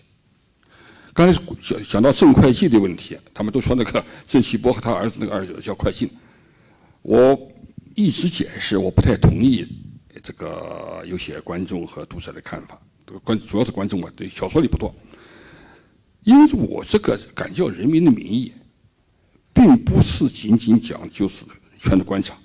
[1.13, 6.09] 刚才讲讲到郑会计的问题，他们都说那个郑锡波和他儿子那个儿子叫会计，
[7.01, 7.37] 我
[7.95, 9.67] 一直解释我不太同意。
[10.23, 14.93] 这个有些观众和读者的看法，这个观主要是观众嘛，对小说里不多。
[16.23, 18.51] 因为我这个敢叫人民的名义，
[19.53, 21.45] 并不是仅仅讲就是
[21.79, 22.35] 全的观察。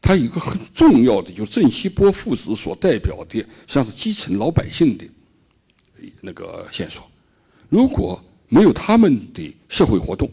[0.00, 5.06] 它有一个很重要的，就郑西波父子所代表的，像是基层老百姓的
[6.20, 7.02] 那个线索。
[7.68, 10.30] 如果没有他们的社会活动，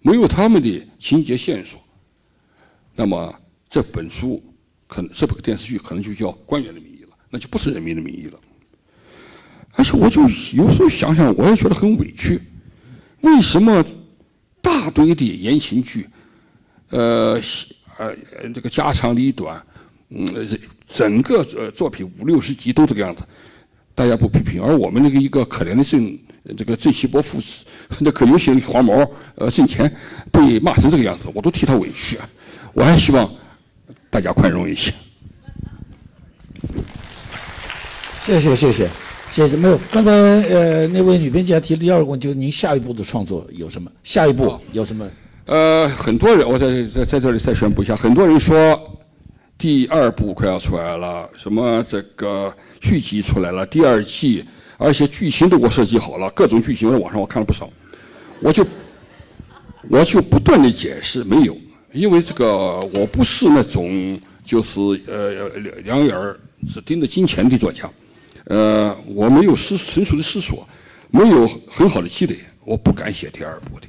[0.00, 1.80] 没有他们的情节线索，
[2.94, 3.34] 那么
[3.68, 4.42] 这本书。
[4.90, 8.40] 可能这部电视剧可能就叫《官员的名义》了，那就不是《人民的名义》了。
[9.72, 12.40] 而且我就有时候想想，我也觉得很委屈。
[13.20, 13.84] 为什么
[14.62, 16.08] 大堆的言情剧，
[16.88, 17.38] 呃，
[17.98, 18.14] 呃，
[18.54, 19.62] 这个家长里短，
[20.08, 20.26] 嗯，
[20.86, 23.22] 整个呃作品五六十集都这个样子，
[23.94, 26.18] 大家不批评，而我们那个一个可怜的郑
[26.56, 27.66] 这个郑锡波父子，
[27.98, 28.94] 那可有些黄毛
[29.34, 29.94] 呃挣钱
[30.32, 32.26] 被骂成这个样子，我都替他委屈啊！
[32.72, 33.30] 我还希望。
[34.10, 34.90] 大家宽容一些。
[38.24, 38.88] 谢谢谢谢
[39.30, 39.54] 谢谢。
[39.54, 43.92] 没有，刚才呃那位女编辑还提了第二个问题，就是您下一步的创作有什么？
[44.02, 45.06] 下一步有什么？
[45.48, 48.78] 呃，很多人，我在在在这里再宣布一下，很多人说
[49.56, 54.44] 第二部快要出来了，什么这个续集出来了，第二季，
[54.76, 57.70] 而且剧情都给我设计好了，各种剧情在网上我看了不少，
[58.40, 58.62] 我就
[59.88, 61.56] 我就不断的解释没有。
[61.92, 65.48] 因为这个，我不是那种就是呃
[65.82, 66.14] 两眼
[66.70, 67.90] 只盯着金钱的作家，
[68.44, 70.68] 呃，我没有思成熟的思索，
[71.10, 73.86] 没有很好的积累，我不敢写第二部的。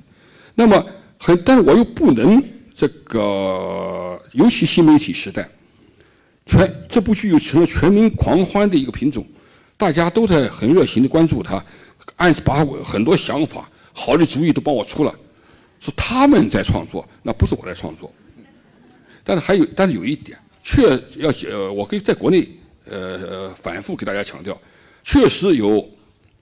[0.55, 0.85] 那么
[1.19, 2.41] 很，但是我又不能
[2.73, 5.47] 这个，尤其新媒体时代，
[6.45, 9.27] 全这部剧又成了全民狂欢的一个品种，
[9.75, 11.63] 大家都在很热情的关注它，
[12.15, 15.13] 按把我很多想法、好的主意都帮我出了。
[15.81, 18.11] 是他们在创作，那不是我在创作。
[19.23, 20.83] 但是还有，但是有一点，确
[21.17, 22.47] 要呃，我可以在国内
[22.85, 24.59] 呃反复给大家强调，
[25.03, 25.85] 确实有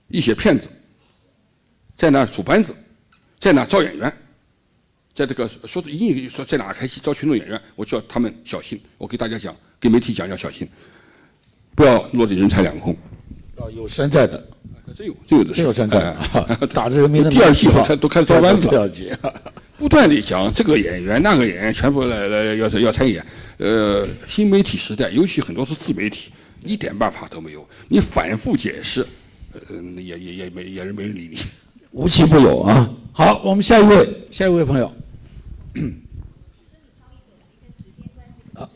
[0.08, 0.68] 一些骗子
[1.96, 2.74] 在那组班子，
[3.38, 4.12] 在那招演员，
[5.18, 8.80] 在这个说英语说在哪开戏招群众演员，我叫他们小心。
[8.96, 10.68] 我给大家讲，给媒体讲要小心，
[11.74, 12.96] 不要落得人财两空。
[13.56, 14.40] 啊，有山寨的。
[14.96, 19.18] 真有，真有这真有山寨，啊打着人民的第二季都开都开始招班子，了解。
[19.76, 23.26] 不断的讲这个演员那个演员全部来来要要参演，
[23.56, 26.30] 呃，新媒体时代，尤其很多是自媒体，
[26.64, 27.68] 一点办法都没有。
[27.88, 29.04] 你反复解释，
[29.52, 29.60] 呃，
[30.00, 31.38] 也也也没也是没人理你，
[31.90, 32.88] 无奇不有啊。
[33.12, 34.88] 好，我们下一位，下一位朋友。
[38.54, 38.68] 啊，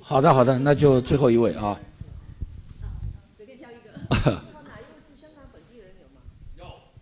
[0.00, 1.78] 好的好的，那就最后一位啊。
[3.36, 4.42] 随便挑一个。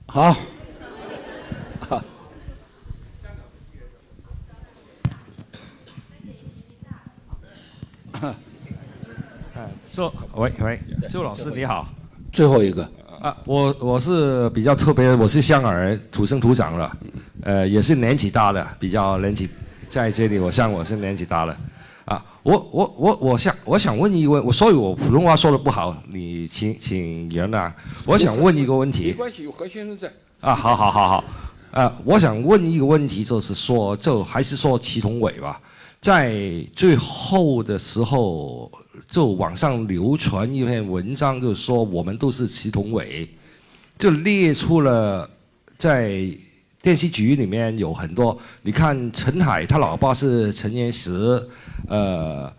[0.07, 0.37] 好，
[1.81, 2.03] 好。
[9.55, 11.89] 哎，周，喂喂，周老师你好。
[12.33, 12.89] 最后一个。
[13.25, 16.93] 啊，我我是比较特别，我是香港人，土生土长的，
[17.41, 19.49] 呃，也是年纪大的，比较年纪
[19.89, 21.57] 在这里，我像我是年纪大了。
[22.05, 27.73] 啊，我我我我想我想问一个问，我所以我普通话说的不好，你请请原谅。
[28.05, 29.05] 我想问一个问题。
[29.05, 30.13] 没关系，有何先生在。
[30.41, 31.25] 啊，好好好好，
[31.71, 35.59] 呃，我想问一个问题，就是说，就还是说祁同伟吧，
[36.05, 36.37] 在
[36.77, 38.71] 最后的时候，
[39.09, 43.27] 就网上流传一篇文章，就说我们都是祁同伟，
[43.97, 45.27] 就列出了
[45.79, 46.29] 在
[46.83, 51.43] 电视局里面有很多，你看陈海他老爸是陈岩石，
[51.89, 52.53] 呃，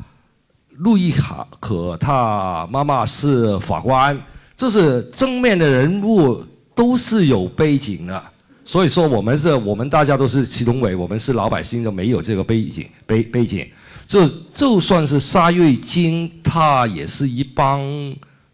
[0.77, 1.13] 陆亦
[1.59, 4.19] 可他妈妈是法官，
[4.57, 6.43] 这是正面的人物
[6.73, 8.23] 都是有背景的。
[8.67, 13.65] 所以说，我们是，我们大家都是祁同伟，我们是老百姓，就没有这个背景背背景。
[14.07, 17.79] 就就算是沙瑞金，他也是一帮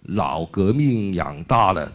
[0.03, 1.89] 老革命养大的。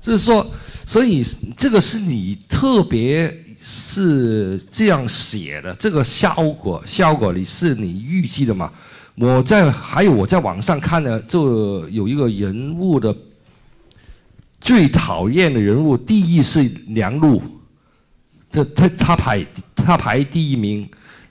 [0.00, 0.46] 就是说，
[0.86, 1.24] 所以
[1.56, 8.72] 这个是你特别是这样写的，这个效果效果你是你预计的嘛？
[9.16, 13.12] 我在还有我在网上看的，就有一个人物的。
[14.60, 17.40] 最讨厌的人物，第一是梁璐，
[18.50, 20.86] 这他他排他排第一名，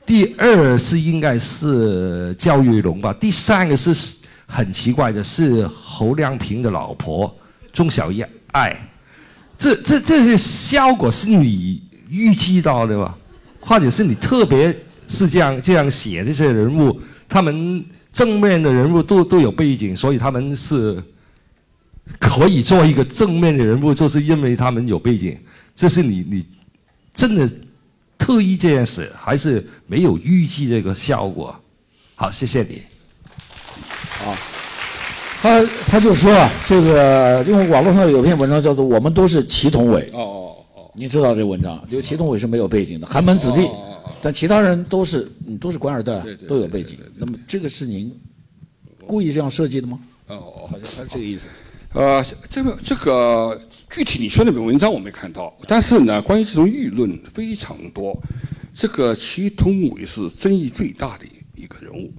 [0.05, 4.15] 第二是应该是焦裕龙吧，第三个是
[4.45, 7.35] 很奇怪的是侯亮平的老婆
[7.73, 8.09] 钟小
[8.53, 8.89] 爱，
[9.57, 13.13] 这这这些效果是你预计到的吗？
[13.59, 14.75] 或者是你特别
[15.09, 16.97] 是这样这样写这些人物，
[17.27, 21.03] 他们正面的人物都都有背景，所以他们是。
[22.19, 25.37] 可以做一个正面的人物，就是因为他们有背景。
[25.75, 26.45] 这是你你
[27.13, 27.49] 真的
[28.17, 31.55] 特意这样写，还是没有预计这个效果？
[32.15, 32.81] 好，谢谢你。
[34.25, 34.33] 啊，
[35.41, 40.01] 他他就说啊，这个因为网络上有篇文章叫做《我们都是祁同伟》。
[40.13, 41.87] 哦哦哦，你知道这文章？
[41.91, 43.69] 就祁同伟是没有背景的，寒门子弟，
[44.19, 45.31] 但其他人都是
[45.61, 46.97] 都是官二代，都有背景。
[47.15, 48.11] 那么这个是您
[49.05, 49.99] 故意这样设计的吗？
[50.29, 51.47] 哦哦，好像他是这个意思。
[51.93, 53.59] 呃，这个这个
[53.89, 58.15] 具体你说那篇文章我没看到，但是呢，关于这种议论非常多。
[58.73, 61.25] 这个祁同伟是争议最大的
[61.55, 62.13] 一个人物。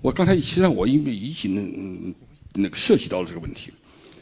[0.00, 2.14] 我刚才其实我因为已经
[2.52, 3.72] 那个涉及到了这个问题，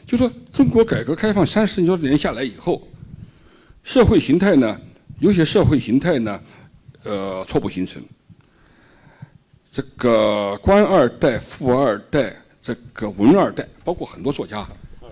[0.07, 2.87] 就说中国改革开放三十多年下来以后，
[3.83, 4.79] 社会形态呢，
[5.19, 6.41] 有些社会形态呢，
[7.03, 8.01] 呃，初步形成。
[9.71, 12.35] 这个官二代、富二代。
[12.61, 14.67] 这个文二代，包括很多作家，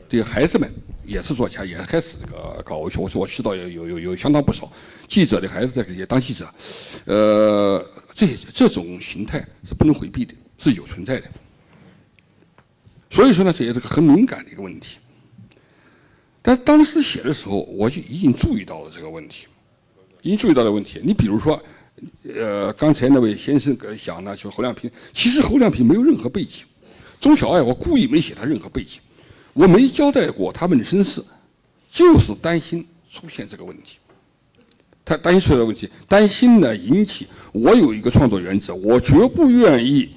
[0.07, 0.71] 这个孩子们
[1.03, 2.99] 也是作家，也开始这个搞文学。
[3.01, 4.71] 我说我知道有有有有相当不少
[5.07, 6.47] 记者的孩子在这些当记者，
[7.05, 7.83] 呃，
[8.13, 11.27] 这这种形态是不能回避的，是有存在的。
[13.09, 14.99] 所以说呢，这也是个很敏感的一个问题。
[16.43, 19.47] 但当时写的时候，我就已经注意到了这个问题，
[20.21, 21.01] 已经注意到了问题。
[21.03, 21.61] 你比如说，
[22.35, 26.65] 呃，刚才那位先生讲呢，就侯亮平，其实侯亮平没有任何背景。
[27.19, 29.01] 钟小爱，我故意没写他任何背景，
[29.51, 31.21] 我没交代过他们的身世，
[31.91, 33.97] 就是担心出现这个问题。
[35.03, 40.11] 他担心出现问题，担心呢引起我有一个创作原则，我绝不愿意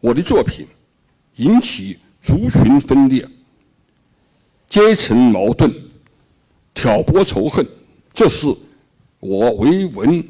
[0.00, 0.66] 我的作品
[1.36, 3.26] 引起族群分裂、
[4.68, 5.74] 阶层矛盾、
[6.74, 7.66] 挑拨仇恨，
[8.12, 8.54] 这是
[9.20, 10.22] 我为文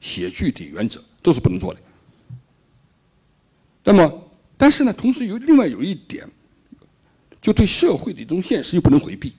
[0.00, 1.80] 写剧的原则，都是不能做的。
[3.82, 4.22] 那么。
[4.58, 6.26] 但是呢，同时有另外有一点，
[7.42, 9.34] 就对社会的一种现实又不能回避。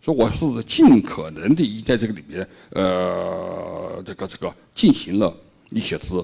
[0.00, 5.36] 说我是尽可能的在这个里面，呃，这个这个进行了
[5.70, 6.14] 一些是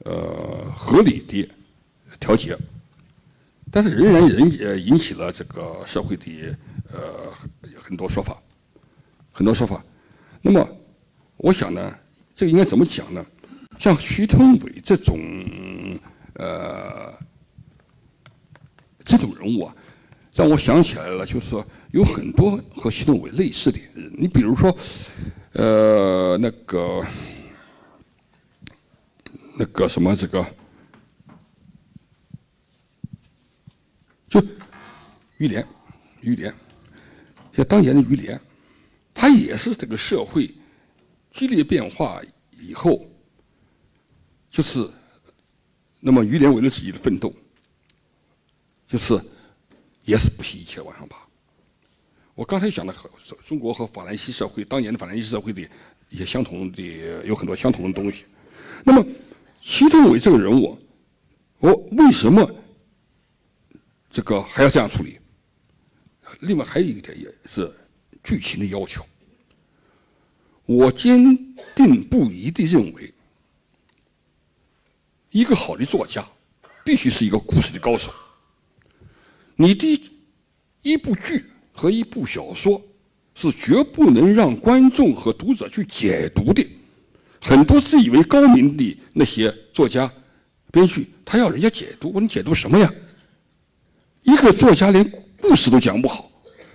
[0.00, 1.48] 呃合理的
[2.18, 2.58] 调节，
[3.70, 6.54] 但是仍然引呃引起了这个社会的
[6.92, 7.32] 呃
[7.80, 8.36] 很多说法，
[9.30, 9.82] 很多说法。
[10.42, 10.68] 那么
[11.36, 11.96] 我想呢，
[12.34, 13.24] 这个应该怎么讲呢？
[13.78, 15.16] 像徐通伟这种。
[16.34, 17.12] 呃，
[19.04, 19.76] 这种人物啊，
[20.34, 24.10] 让我想起来了，就是说有很多和习同伟类似的人。
[24.16, 24.74] 你比如说，
[25.52, 27.04] 呃，那个
[29.58, 30.42] 那个什么，这个
[34.26, 34.42] 就
[35.36, 35.66] 于连，
[36.22, 36.52] 于连，
[37.54, 38.40] 像当年的于连，
[39.12, 40.50] 他也是这个社会
[41.32, 42.22] 激烈变化
[42.58, 43.06] 以后，
[44.50, 44.88] 就是。
[46.04, 47.32] 那么于连为了自己的奋斗，
[48.88, 49.14] 就是
[50.04, 51.16] 也是不惜一切往上爬。
[52.34, 53.08] 我刚才讲的和
[53.46, 55.62] 中国和法兰西社会当年的法兰西社会的
[56.08, 56.82] 一些相同的
[57.24, 58.24] 有很多相同的东西。
[58.82, 59.06] 那么
[59.62, 60.76] 祁同伟这个人物，
[61.60, 62.52] 我为什么
[64.10, 65.20] 这个还要这样处理？
[66.40, 67.72] 另外还有一点也是
[68.24, 69.06] 剧情的要求。
[70.64, 71.22] 我坚
[71.76, 73.14] 定不移地认为。
[75.32, 76.24] 一个好的作家，
[76.84, 78.12] 必须是一个故事的高手。
[79.56, 80.00] 你的
[80.82, 82.80] 一部剧和一部小说，
[83.34, 86.64] 是绝不能让观众和读者去解读的。
[87.40, 90.12] 很多自以为高明的那些作家、
[90.70, 92.92] 编剧，他要人家解读，我能解读什么呀？
[94.22, 95.10] 一个作家连
[95.40, 96.30] 故事都讲不好，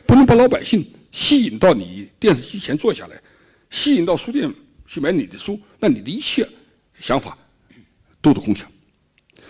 [0.07, 3.21] 不能把老百姓吸引到你电视机前坐下来，
[3.69, 4.51] 吸引到书店
[4.87, 6.47] 去买你的书，那你的一切
[6.99, 7.37] 想法
[8.21, 8.69] 都是空想。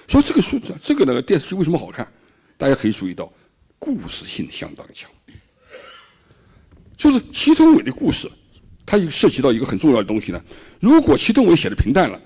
[0.07, 2.11] 所以这个书，这个那个电视剧为什么好看？
[2.57, 3.32] 大家可以注意到，
[3.78, 5.09] 故事性相当强。
[6.95, 8.28] 就是祁同伟的故事，
[8.86, 10.43] 它又涉及到一个很重要的东西呢。
[10.80, 12.20] 如果祁同伟写的平淡了，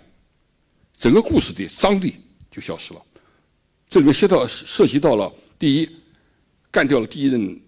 [0.97, 2.15] 整个故事的张力
[2.49, 3.01] 就消失了。
[3.89, 5.89] 这里面涉到涉及到了第一，
[6.71, 7.59] 干掉了第一任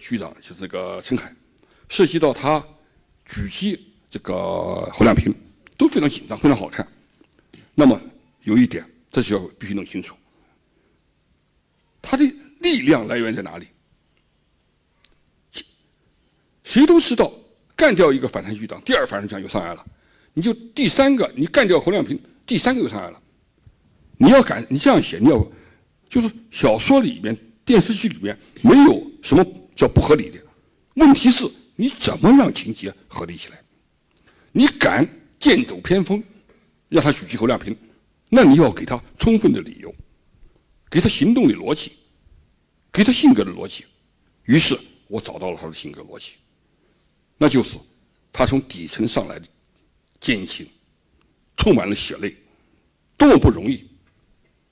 [0.00, 1.28] 局长，就是这个陈海；
[1.88, 2.64] 涉及到他
[3.28, 4.34] 狙击这个
[4.94, 5.34] 侯亮平，
[5.76, 6.86] 都非常紧张，非常好看。
[7.74, 8.00] 那么
[8.46, 10.14] 有一点，这是要必须弄清楚，
[12.00, 12.24] 他的
[12.60, 13.66] 力量来源在哪里？
[16.62, 17.32] 谁都知道，
[17.74, 19.84] 干掉一个反贪局长，第二反贪局长又上来了。
[20.32, 22.16] 你就第三个，你干掉侯亮平，
[22.46, 23.20] 第三个又上来了。
[24.16, 25.52] 你要敢，你这样写，你要
[26.08, 29.44] 就是小说里面、电视剧里面没有什么
[29.74, 30.38] 叫不合理的。
[30.94, 33.60] 问题是你怎么让情节合理起来？
[34.52, 35.04] 你敢
[35.40, 36.22] 剑走偏锋，
[36.88, 37.76] 让他狙击侯亮平，
[38.28, 39.94] 那你要给他充分的理由，
[40.90, 41.92] 给他行动的逻辑，
[42.92, 43.84] 给他性格的逻辑。
[44.44, 46.32] 于是我找到了他的性格逻辑。
[47.38, 47.78] 那就是
[48.32, 49.46] 他从底层上来的
[50.20, 50.66] 艰辛，
[51.56, 52.34] 充满了血泪，
[53.16, 53.84] 多么不容易。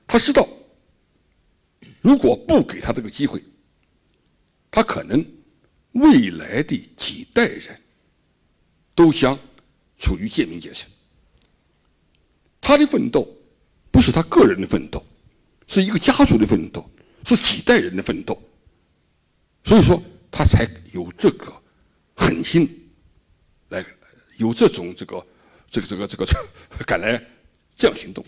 [0.06, 0.48] 他知道，
[2.00, 3.42] 如果不给他这个机会，
[4.70, 5.24] 他可能
[5.92, 7.80] 未来的几代人
[8.94, 9.38] 都将
[9.98, 10.90] 处于贱民阶层。
[12.60, 13.28] 他的奋斗
[13.94, 15.00] 不是他个人的奋斗，
[15.68, 16.84] 是一个家族的奋斗，
[17.24, 18.36] 是几代人的奋斗。
[19.64, 21.54] 所以说，他才有这个。
[22.16, 22.68] 狠心
[23.70, 23.84] 来
[24.36, 25.26] 有这种这个
[25.68, 26.24] 这个这个这个
[26.86, 27.20] 敢来
[27.74, 28.24] 这样行动，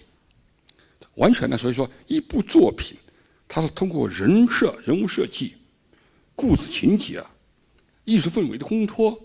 [1.14, 1.56] 完全呢。
[1.56, 2.96] 所以说，一部作品，
[3.46, 5.54] 它是通过人设、人物设计、
[6.34, 7.22] 故事情节、
[8.04, 9.16] 艺术氛围的烘托，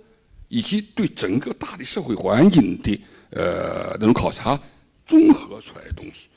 [0.47, 4.61] 以及对整个大的社会环境的呃那种考察
[5.07, 6.27] 综合出来的东西。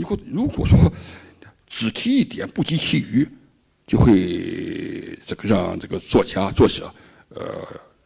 [0.00, 0.78] 如果如果说
[1.66, 3.28] 只提一点不及其余，
[3.86, 6.92] 就会这个让这个作家作者。
[7.30, 7.44] 呃，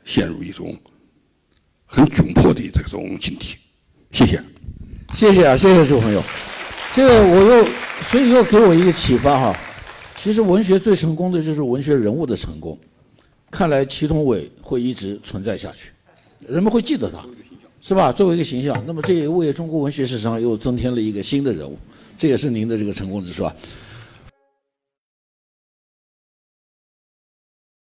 [0.04, 0.76] 陷入一种
[1.86, 3.56] 很窘迫的这种境地。
[4.10, 4.42] 谢谢，
[5.14, 6.20] 谢谢啊，谢谢诸朋友。
[6.92, 7.64] 这个我又，
[8.10, 9.56] 所以又给我一个启发哈。
[10.16, 12.76] 其实文学最成功的就是文学人物的成功。
[13.48, 15.92] 看来祁同伟会一直存在下去，
[16.48, 17.24] 人们会记得他，
[17.82, 18.12] 是吧？
[18.12, 21.76] 作为一个形象，那么这也为中国文学史上又增添了一个新的人物。
[22.16, 23.52] 这也是您的这个成功之处啊。